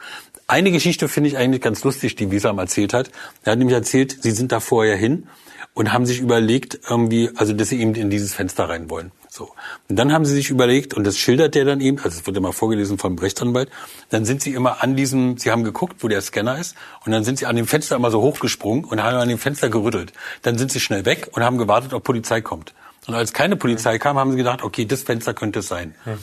[0.48, 3.12] Eine Geschichte finde ich eigentlich ganz lustig, die Wiesam erzählt hat.
[3.43, 5.28] Er hat nämlich erzählt, sie sind da vorher hin
[5.74, 9.12] und haben sich überlegt, irgendwie, also dass sie eben in dieses Fenster rein wollen.
[9.38, 9.52] So.
[9.88, 12.36] Und dann haben sie sich überlegt, und das schildert der dann eben, also es wird
[12.36, 13.70] immer vorgelesen vom Rechtsanwalt,
[14.10, 16.76] dann sind sie immer an diesem, sie haben geguckt, wo der Scanner ist,
[17.06, 19.70] und dann sind sie an dem Fenster immer so hochgesprungen und haben an dem Fenster
[19.70, 20.12] gerüttelt.
[20.42, 22.74] Dann sind sie schnell weg und haben gewartet, ob Polizei kommt.
[23.06, 25.94] Und als keine Polizei kam, haben sie gedacht, okay, das Fenster könnte es sein.
[26.06, 26.18] Hm.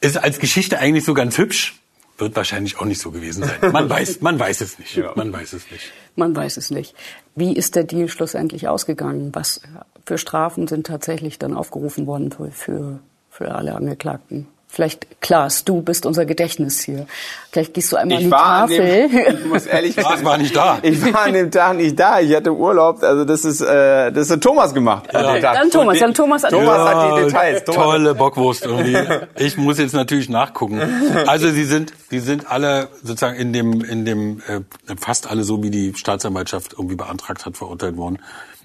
[0.00, 1.80] Ist als Geschichte eigentlich so ganz hübsch,
[2.18, 3.72] wird wahrscheinlich auch nicht so gewesen sein.
[3.72, 5.00] Man weiß, man weiß es nicht.
[5.16, 5.92] Man weiß es nicht.
[6.16, 6.94] Man weiß es nicht.
[7.34, 9.30] Wie ist der Deal schlussendlich ausgegangen?
[9.34, 9.60] Was
[10.06, 13.00] für Strafen sind tatsächlich dann aufgerufen worden für,
[13.30, 14.46] für alle Angeklagten?
[14.74, 17.06] Vielleicht, Klaas, du bist unser Gedächtnis hier.
[17.52, 19.08] Vielleicht gehst du einmal ich an die Tafel.
[19.08, 20.78] Dem, ich muss ehrlich Klaas war nicht da.
[20.82, 22.18] Ich war an dem Tag nicht da.
[22.18, 23.00] Ich hatte Urlaub.
[23.04, 25.08] Also das ist, äh, das hat Thomas gemacht.
[25.12, 25.38] Ja.
[25.38, 26.42] Dann Thomas, dann Thomas.
[26.42, 27.62] Thomas ja, hat die Details.
[27.62, 27.84] Thomas.
[27.84, 28.98] Tolle Bockwurst irgendwie.
[29.36, 30.80] Ich muss jetzt natürlich nachgucken.
[31.28, 34.60] Also sie sind, sie sind alle sozusagen in dem, in dem, äh,
[34.98, 38.18] fast alle so wie die Staatsanwaltschaft irgendwie beantragt hat, verurteilt worden.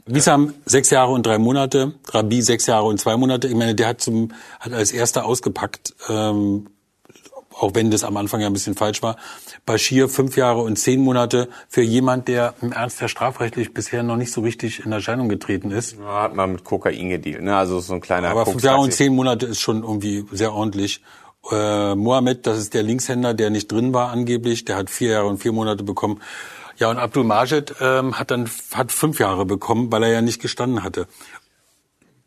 [0.10, 3.47] Wissam sechs Jahre und drei Monate, Rabi sechs Jahre und zwei Monate.
[3.47, 6.68] Ich meine, der hat zum hat als erster ausgepackt, ähm,
[7.53, 9.18] auch wenn das am Anfang ja ein bisschen falsch war.
[9.66, 14.16] Bashir fünf Jahre und zehn Monate für jemand, der im Ernst der strafrechtlich bisher noch
[14.16, 15.97] nicht so richtig in Erscheinung getreten ist.
[15.99, 17.55] Ja, hat man mit Kokain gedealt, ne?
[17.55, 18.30] Also so ein kleiner.
[18.30, 21.01] Aber fünf Jahre und zehn Monate ist schon irgendwie sehr ordentlich.
[21.51, 25.28] Äh, Mohammed, das ist der Linkshänder, der nicht drin war angeblich, der hat vier Jahre
[25.28, 26.20] und vier Monate bekommen.
[26.80, 30.42] Ja, und Abdul Majid ähm, hat dann hat fünf Jahre bekommen, weil er ja nicht
[30.42, 31.08] gestanden hatte.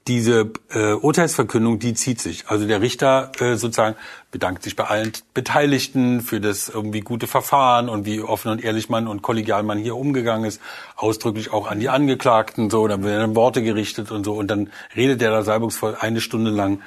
[0.09, 2.49] diese äh, Urteilsverkündung, die zieht sich.
[2.49, 3.95] Also der Richter äh, sozusagen
[4.33, 8.89] bedankt sich bei allen Beteiligten für das irgendwie gute Verfahren und wie offen und ehrlich
[8.89, 10.61] man und kollegial man hier umgegangen ist,
[10.97, 15.23] ausdrücklich auch an die Angeklagten so, dann werden Worte gerichtet und so und dann redet
[15.23, 16.83] er da salbungsvoll eine Stunde lang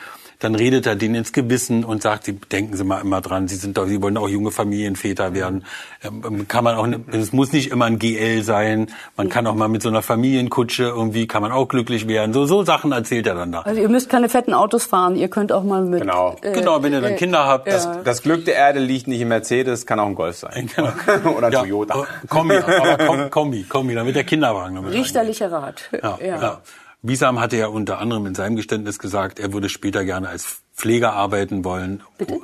[0.46, 3.56] dann redet er denen ins Gewissen und sagt, sie denken Sie mal immer dran, Sie
[3.56, 5.66] sind doch, Sie wollen auch junge Familienväter werden.
[6.04, 8.92] Ähm, kann man auch, es muss nicht immer ein GL sein.
[9.18, 12.32] Man kann auch mal mit so einer Familienkutsche irgendwie kann man auch glücklich werden.
[12.32, 13.62] So, so Sachen erzählt er dann da.
[13.62, 15.16] Also ihr müsst keine fetten Autos fahren.
[15.16, 16.02] Ihr könnt auch mal mit.
[16.02, 16.36] Genau.
[16.44, 17.68] Äh, genau, wenn ihr dann äh, Kinder habt.
[17.68, 20.70] Das, das, Glück der Erde liegt nicht im Mercedes, kann auch ein Golf sein.
[20.76, 20.92] Genau.
[21.38, 22.06] Oder ein ja, Toyota.
[22.30, 24.76] Kombi, aber Kombi, Kombi, damit der Kinderwagen.
[24.76, 25.90] Damit Richterlicher Rat.
[25.92, 26.20] ja.
[26.22, 26.42] ja.
[26.42, 26.62] ja.
[27.08, 31.14] Wiesam hatte ja unter anderem in seinem Geständnis gesagt, er würde später gerne als Pfleger
[31.14, 32.02] arbeiten wollen.
[32.18, 32.40] Bitte?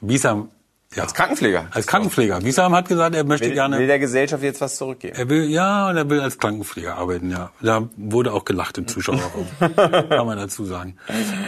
[0.00, 0.50] Wiesam
[0.94, 1.02] ja.
[1.02, 1.66] Als Krankenpfleger.
[1.70, 2.42] Als Krankenpfleger.
[2.42, 3.78] Wiesam hat gesagt, er möchte will, gerne.
[3.78, 5.16] Will der Gesellschaft jetzt was zurückgeben?
[5.16, 7.50] Er will, ja, und er will als Krankenpfleger arbeiten, ja.
[7.60, 9.46] Da wurde auch gelacht im Zuschauerraum.
[9.76, 10.96] kann man dazu sagen.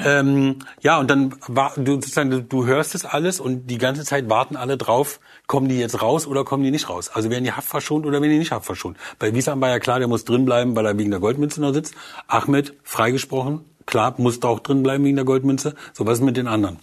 [0.04, 4.28] Ähm, ja, und dann war, du, sozusagen, du hörst es alles und die ganze Zeit
[4.28, 7.08] warten alle drauf, kommen die jetzt raus oder kommen die nicht raus?
[7.08, 8.98] Also werden die haftverschont oder werden die nicht haftverschont?
[9.18, 11.94] Bei Wiesam war ja klar, der muss drinbleiben, weil er wegen der Goldmünze noch sitzt.
[12.26, 15.74] Ahmed, freigesprochen, klar, musste auch drinbleiben wegen der Goldmünze.
[15.94, 16.78] So was mit den anderen?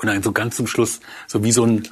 [0.00, 1.86] Und dann so ganz zum Schluss, so wie so ein,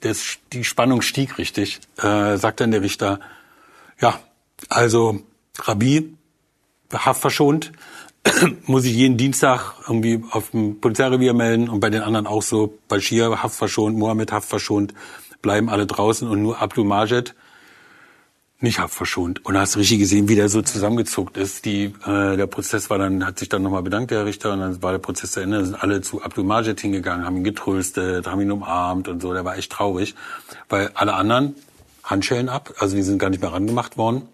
[0.00, 3.20] das, die Spannung stieg richtig, äh, sagt dann der Richter,
[4.00, 4.20] ja,
[4.68, 5.20] also
[5.58, 6.14] Rabi,
[6.92, 7.72] haftverschont,
[8.66, 12.78] muss ich jeden Dienstag irgendwie auf dem Polizeirevier melden und bei den anderen auch so,
[12.88, 14.92] Bashir haftverschont, Mohammed haftverschont,
[15.40, 17.34] bleiben alle draußen und nur Abdul Majed
[18.64, 19.44] nicht haftverschont.
[19.44, 21.64] Und da hast richtig gesehen, wie der so zusammengezuckt ist.
[21.64, 24.82] Die, äh, der Prozess war dann, hat sich dann nochmal bedankt, der Richter, und dann
[24.82, 25.58] war der Prozess zu Ende.
[25.58, 29.32] Dann sind alle zu Abdul Majid hingegangen, haben ihn getröstet, haben ihn umarmt und so.
[29.32, 30.16] Der war echt traurig,
[30.68, 31.54] weil alle anderen
[32.02, 34.28] Handschellen ab, also die sind gar nicht mehr rangemacht worden.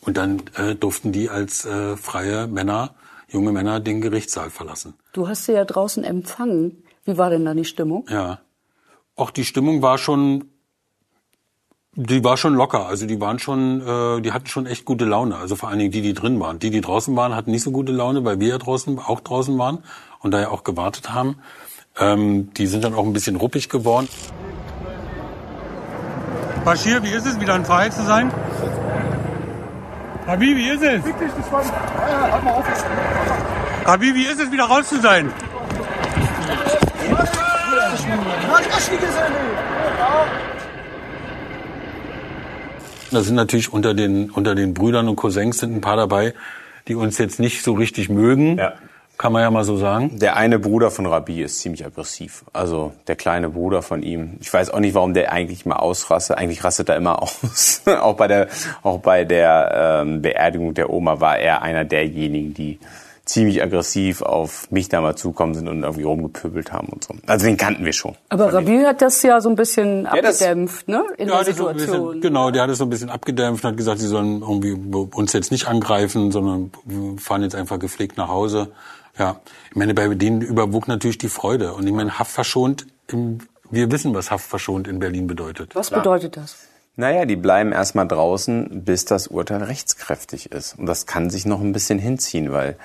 [0.00, 2.94] Und dann äh, durften die als äh, freie Männer,
[3.28, 4.94] junge Männer, den Gerichtssaal verlassen.
[5.12, 6.82] Du hast sie ja draußen empfangen.
[7.04, 8.06] Wie war denn da die Stimmung?
[8.08, 8.40] Ja.
[9.14, 10.46] Auch die Stimmung war schon
[11.94, 15.36] die war schon locker, also die waren schon, äh, die hatten schon echt gute Laune.
[15.36, 16.58] Also vor allen Dingen die, die drin waren.
[16.58, 19.58] Die, die draußen waren, hatten nicht so gute Laune, weil wir ja draußen auch draußen
[19.58, 19.82] waren
[20.20, 21.38] und da ja auch gewartet haben.
[21.98, 24.08] Ähm, die sind dann auch ein bisschen ruppig geworden.
[26.64, 28.30] Bashir, wie ist es, wieder in Freiheit zu sein?
[30.26, 31.02] Habibi, wie ist es?
[33.84, 35.32] Habibi, wie ist es, wieder raus zu sein?
[43.10, 46.34] Da sind natürlich unter den, unter den Brüdern und Cousins sind ein paar dabei,
[46.88, 48.58] die uns jetzt nicht so richtig mögen.
[48.58, 48.74] Ja.
[49.18, 50.18] Kann man ja mal so sagen.
[50.18, 52.42] Der eine Bruder von Rabi ist ziemlich aggressiv.
[52.54, 54.38] Also der kleine Bruder von ihm.
[54.40, 56.38] Ich weiß auch nicht, warum der eigentlich mal ausrastet.
[56.38, 57.82] Eigentlich rastet er immer aus.
[57.84, 58.48] auch bei der,
[58.82, 62.78] auch bei der ähm, Beerdigung der Oma war er einer derjenigen, die
[63.30, 67.14] ziemlich aggressiv auf mich da mal zukommen sind und irgendwie rumgepöbelt haben und so.
[67.26, 68.16] Also den kannten wir schon.
[68.28, 71.04] Aber Rabi hat das ja so ein bisschen ja, abgedämpft, ne?
[71.16, 71.76] In der Situation.
[71.78, 74.40] So bisschen, genau, der hat es so ein bisschen abgedämpft und hat gesagt, sie sollen
[74.40, 78.72] irgendwie uns jetzt nicht angreifen, sondern wir fahren jetzt einfach gepflegt nach Hause.
[79.16, 81.74] Ja, ich meine, bei denen überwog natürlich die Freude.
[81.74, 82.86] Und ich meine, haftverschont,
[83.70, 85.74] wir wissen, was haftverschont in Berlin bedeutet.
[85.74, 86.00] Was Klar.
[86.00, 86.56] bedeutet das?
[86.96, 90.78] Naja, die bleiben erstmal draußen, bis das Urteil rechtskräftig ist.
[90.78, 92.76] Und das kann sich noch ein bisschen hinziehen, weil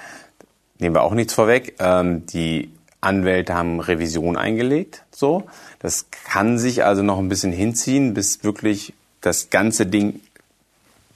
[0.79, 1.75] nehmen wir auch nichts vorweg.
[1.79, 2.71] Ähm, die
[3.01, 5.03] Anwälte haben Revision eingelegt.
[5.11, 5.45] So,
[5.79, 10.19] das kann sich also noch ein bisschen hinziehen, bis wirklich das ganze Ding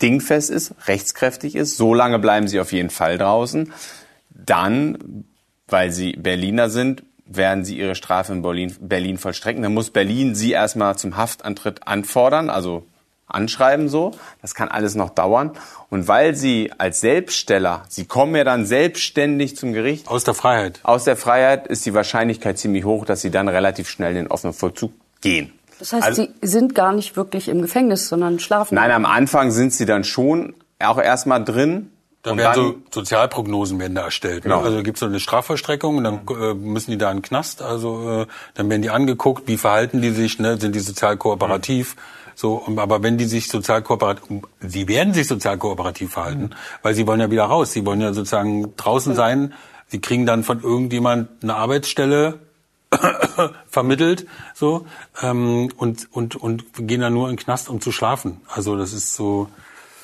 [0.01, 1.77] dingfest ist, rechtskräftig ist.
[1.77, 3.73] So lange bleiben sie auf jeden Fall draußen.
[4.29, 5.25] Dann,
[5.67, 9.61] weil sie Berliner sind, werden sie ihre Strafe in Berlin, Berlin vollstrecken.
[9.61, 12.85] Dann muss Berlin sie erstmal zum Haftantritt anfordern, also
[13.29, 14.11] anschreiben so.
[14.41, 15.51] Das kann alles noch dauern.
[15.89, 20.07] Und weil sie als Selbststeller, sie kommen ja dann selbstständig zum Gericht.
[20.07, 20.79] Aus der Freiheit.
[20.83, 24.27] Aus der Freiheit ist die Wahrscheinlichkeit ziemlich hoch, dass sie dann relativ schnell in den
[24.27, 25.53] offenen Vollzug gehen.
[25.79, 28.75] Das heißt, also, sie sind gar nicht wirklich im Gefängnis, sondern schlafen.
[28.75, 31.91] Nein, am Anfang sind sie dann schon auch erstmal drin.
[32.21, 34.43] Dann werden dann, so Sozialprognosen werden da erstellt.
[34.43, 34.49] Ne?
[34.49, 34.59] Genau.
[34.59, 34.65] Ne?
[34.65, 37.61] Also gibt es so eine Strafvollstreckung und dann äh, müssen die da in den Knast.
[37.61, 38.25] Also äh,
[38.55, 40.57] dann werden die angeguckt, wie verhalten die sich, ne?
[40.59, 41.95] sind die sozial kooperativ.
[41.95, 44.23] Mhm so, aber wenn die sich sozial kooperativ,
[44.61, 46.49] sie werden sich sozial kooperativ verhalten, mhm.
[46.83, 47.73] weil sie wollen ja wieder raus.
[47.73, 49.53] Sie wollen ja sozusagen draußen sein.
[49.87, 52.39] Sie kriegen dann von irgendjemand eine Arbeitsstelle
[53.67, 54.85] vermittelt, so
[55.21, 58.39] ähm, und und und gehen dann nur in den Knast, um zu schlafen.
[58.47, 59.49] Also das ist so.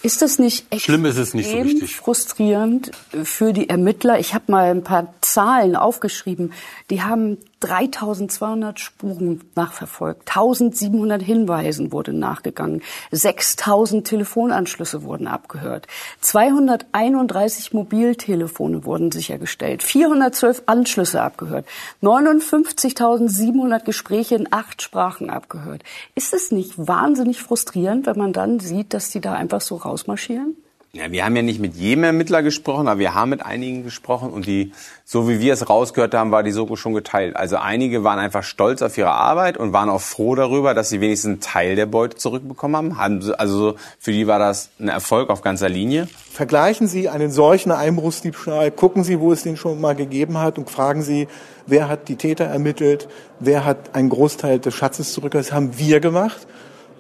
[0.02, 1.06] Ist das nicht echt schlimm?
[1.06, 2.92] Ist es nicht so richtig frustrierend
[3.24, 4.20] für die Ermittler?
[4.20, 6.52] Ich habe mal ein paar Zahlen aufgeschrieben.
[6.90, 15.88] Die haben 3200 Spuren nachverfolgt, 1700 Hinweisen wurde nachgegangen, 6000 Telefonanschlüsse wurden abgehört,
[16.22, 21.66] 231 Mobiltelefone wurden sichergestellt, 412 Anschlüsse abgehört,
[22.04, 25.84] 59.700 Gespräche in acht Sprachen abgehört.
[26.14, 30.56] Ist es nicht wahnsinnig frustrierend, wenn man dann sieht, dass die da einfach so rausmarschieren?
[30.96, 34.30] Ja, wir haben ja nicht mit jedem Ermittler gesprochen, aber wir haben mit einigen gesprochen
[34.30, 34.72] und die,
[35.04, 37.36] so wie wir es rausgehört haben, war die Soko schon geteilt.
[37.36, 41.02] Also einige waren einfach stolz auf ihre Arbeit und waren auch froh darüber, dass sie
[41.02, 43.30] wenigstens einen Teil der Beute zurückbekommen haben.
[43.38, 46.08] Also für die war das ein Erfolg auf ganzer Linie.
[46.32, 50.70] Vergleichen Sie einen solchen Einbruchsdiebstahl, gucken Sie, wo es den schon mal gegeben hat und
[50.70, 51.28] fragen Sie,
[51.68, 53.10] wer hat die Täter ermittelt,
[53.42, 55.50] wer hat einen Großteil des Schatzes zurückgelassen.
[55.50, 56.48] Das haben wir gemacht.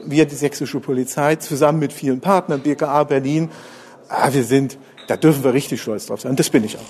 [0.06, 3.50] Wir, die sächsische Polizei, zusammen mit vielen Partnern, BKA Berlin,
[4.10, 4.78] ah, wir sind,
[5.08, 6.36] da dürfen wir richtig stolz drauf sein.
[6.36, 6.82] Das bin ich auch.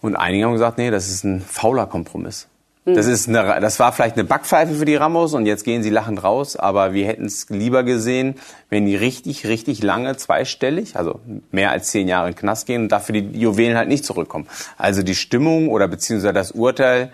[0.00, 2.48] Und einige haben gesagt, nee, das ist ein fauler Kompromiss.
[2.84, 5.90] Das, ist eine, das war vielleicht eine Backpfeife für die Ramos und jetzt gehen sie
[5.90, 8.34] lachend raus, aber wir hätten es lieber gesehen,
[8.70, 11.20] wenn die richtig, richtig lange zweistellig, also
[11.52, 14.48] mehr als zehn Jahre in den Knast gehen und dafür die Juwelen halt nicht zurückkommen.
[14.78, 17.12] Also die Stimmung oder beziehungsweise das Urteil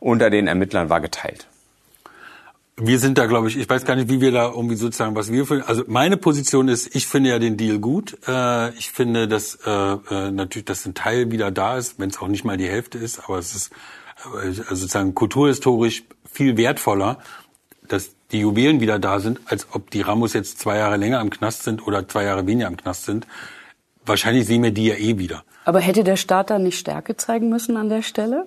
[0.00, 1.46] unter den Ermittlern war geteilt.
[2.78, 5.32] Wir sind da, glaube ich, ich weiß gar nicht, wie wir da irgendwie sozusagen, was
[5.32, 5.64] wir finden.
[5.66, 8.18] Also meine Position ist, ich finde ja den Deal gut.
[8.28, 12.18] Äh, ich finde, dass äh, äh, natürlich, dass ein Teil wieder da ist, wenn es
[12.18, 13.72] auch nicht mal die Hälfte ist, aber es ist
[14.34, 17.18] äh, also sozusagen kulturhistorisch viel wertvoller,
[17.88, 21.30] dass die Juwelen wieder da sind, als ob die Ramos jetzt zwei Jahre länger im
[21.30, 23.26] Knast sind oder zwei Jahre weniger im Knast sind.
[24.04, 25.44] Wahrscheinlich sehen wir die ja eh wieder.
[25.64, 28.46] Aber hätte der Staat da nicht Stärke zeigen müssen an der Stelle?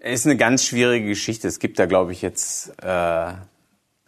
[0.00, 1.48] Ist eine ganz schwierige Geschichte.
[1.48, 3.32] Es gibt da, glaube ich, jetzt äh,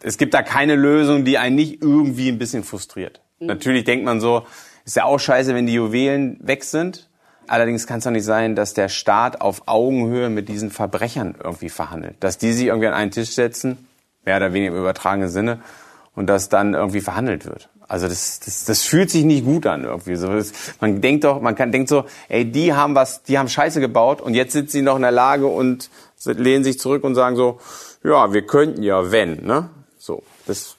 [0.01, 3.21] es gibt da keine Lösung, die einen nicht irgendwie ein bisschen frustriert.
[3.39, 3.47] Mhm.
[3.47, 4.45] Natürlich denkt man so,
[4.85, 7.09] ist ja auch scheiße, wenn die Juwelen weg sind.
[7.47, 11.69] Allerdings kann es doch nicht sein, dass der Staat auf Augenhöhe mit diesen Verbrechern irgendwie
[11.69, 12.15] verhandelt.
[12.19, 13.87] Dass die sich irgendwie an einen Tisch setzen,
[14.25, 15.59] mehr oder weniger im übertragenen Sinne,
[16.15, 17.69] und dass dann irgendwie verhandelt wird.
[17.87, 20.15] Also das, das, das fühlt sich nicht gut an irgendwie.
[20.15, 23.47] So, das, man denkt doch, man kann denkt so, ey, die haben was, die haben
[23.47, 25.89] Scheiße gebaut und jetzt sind sie noch in der Lage und
[26.25, 27.59] lehnen sich zurück und sagen so,
[28.03, 29.69] ja, wir könnten ja, wenn, ne?
[30.05, 30.75] So, das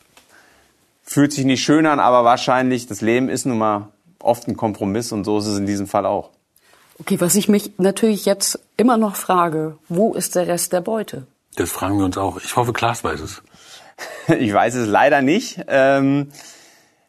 [1.03, 3.89] fühlt sich nicht schön an, aber wahrscheinlich, das Leben ist nun mal
[4.20, 6.31] oft ein Kompromiss und so ist es in diesem Fall auch.
[7.01, 11.27] Okay, was ich mich natürlich jetzt immer noch frage, wo ist der Rest der Beute?
[11.57, 12.39] Das fragen wir uns auch.
[12.39, 13.43] Ich hoffe, Klaas weiß es.
[14.39, 15.59] ich weiß es leider nicht.
[15.66, 16.31] Ähm,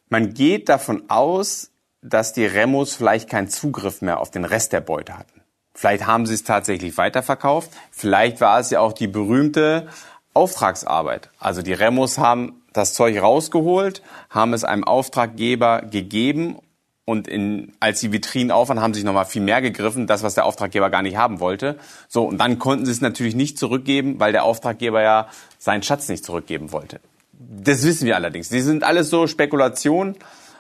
[0.10, 1.70] man geht davon aus,
[2.02, 5.44] dass die Remos vielleicht keinen Zugriff mehr auf den Rest der Beute hatten.
[5.76, 7.70] Vielleicht haben sie es tatsächlich weiterverkauft.
[7.92, 9.88] Vielleicht war es ja auch die berühmte
[10.38, 11.32] Auftragsarbeit.
[11.40, 16.60] Also die Remos haben das Zeug rausgeholt, haben es einem Auftraggeber gegeben
[17.06, 20.36] und in, als die Vitrinen auf waren, haben sich nochmal viel mehr gegriffen, das, was
[20.36, 21.80] der Auftraggeber gar nicht haben wollte.
[22.08, 25.28] So, und dann konnten sie es natürlich nicht zurückgeben, weil der Auftraggeber ja
[25.58, 27.00] seinen Schatz nicht zurückgeben wollte.
[27.32, 28.50] Das wissen wir allerdings.
[28.50, 30.16] Die sind alles so Spekulationen,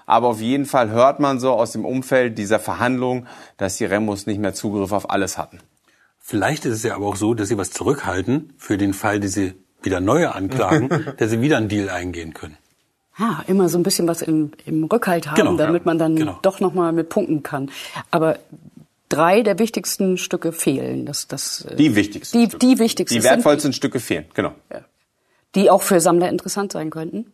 [0.08, 4.26] aber auf jeden Fall hört man so aus dem Umfeld dieser Verhandlungen, dass die Remos
[4.26, 5.60] nicht mehr Zugriff auf alles hatten.
[6.18, 9.34] Vielleicht ist es ja aber auch so, dass sie was zurückhalten für den Fall, dass
[9.34, 12.58] sie wieder neue anklagen, dass sie wieder einen Deal eingehen können.
[13.20, 16.38] Ja, immer so ein bisschen was im, im Rückhalt haben, genau, damit man dann genau.
[16.44, 17.72] doch noch mal mit punkten kann.
[18.12, 18.38] Aber
[19.10, 21.06] drei der wichtigsten Stücke fehlen.
[21.06, 22.38] Das, das, äh, die wichtigsten.
[22.38, 23.18] Die, die wichtigsten.
[23.18, 24.54] Die wertvollsten Stücke fehlen, genau.
[24.72, 24.82] Ja.
[25.56, 27.32] Die auch für Sammler interessant sein könnten.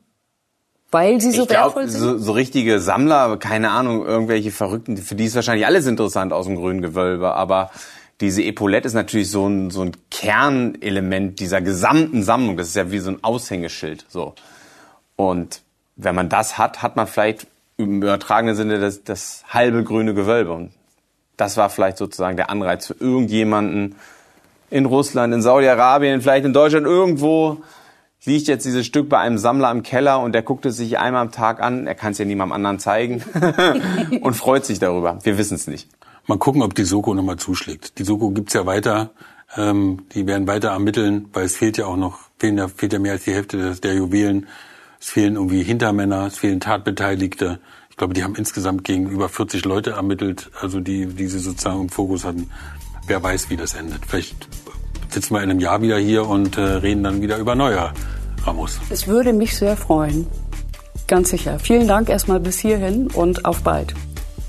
[0.92, 2.02] Weil sie so ich glaub, wertvoll sind?
[2.02, 6.46] So, so richtige Sammler, keine Ahnung, irgendwelche Verrückten, für die ist wahrscheinlich alles interessant aus
[6.46, 7.72] dem grünen Gewölbe, aber
[8.24, 12.56] diese Epaulette ist natürlich so ein, so ein Kernelement dieser gesamten Sammlung.
[12.56, 14.06] Das ist ja wie so ein Aushängeschild.
[14.08, 14.34] So.
[15.18, 15.62] Und
[15.98, 20.54] wenn man das hat, hat man vielleicht im übertragenen Sinne das, das halbe grüne Gewölbe.
[20.54, 20.72] Und
[21.36, 23.96] das war vielleicht sozusagen der Anreiz für irgendjemanden
[24.70, 27.62] in Russland, in Saudi-Arabien, vielleicht in Deutschland irgendwo
[28.24, 31.24] liegt jetzt dieses Stück bei einem Sammler im Keller und der guckt es sich einmal
[31.24, 33.22] am Tag an, er kann es ja niemandem anderen zeigen
[34.22, 35.20] und freut sich darüber.
[35.24, 35.90] Wir wissen es nicht.
[36.26, 38.00] Mal gucken, ob die Soko nochmal zuschlägt.
[38.00, 39.12] Die Soko gibt's ja weiter.
[39.56, 43.00] Ähm, die werden weiter ermitteln, weil es fehlt ja auch noch, fehlen ja, fehlt ja
[43.00, 44.48] mehr als die Hälfte der, der Juwelen.
[45.00, 47.60] Es fehlen irgendwie Hintermänner, es fehlen Tatbeteiligte.
[47.90, 51.82] Ich glaube, die haben insgesamt gegen über 40 Leute ermittelt, also die, die sie sozusagen
[51.82, 52.50] im Fokus hatten.
[53.06, 54.06] Wer weiß, wie das endet.
[54.08, 54.48] Vielleicht
[55.10, 57.92] sitzen wir in einem Jahr wieder hier und äh, reden dann wieder über neue
[58.46, 58.80] Ramos.
[58.90, 60.26] Es würde mich sehr freuen.
[61.08, 61.60] Ganz sicher.
[61.60, 63.94] Vielen Dank erstmal bis hierhin und auf bald.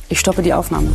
[0.08, 0.88] Ich stoppe die Aufnahme.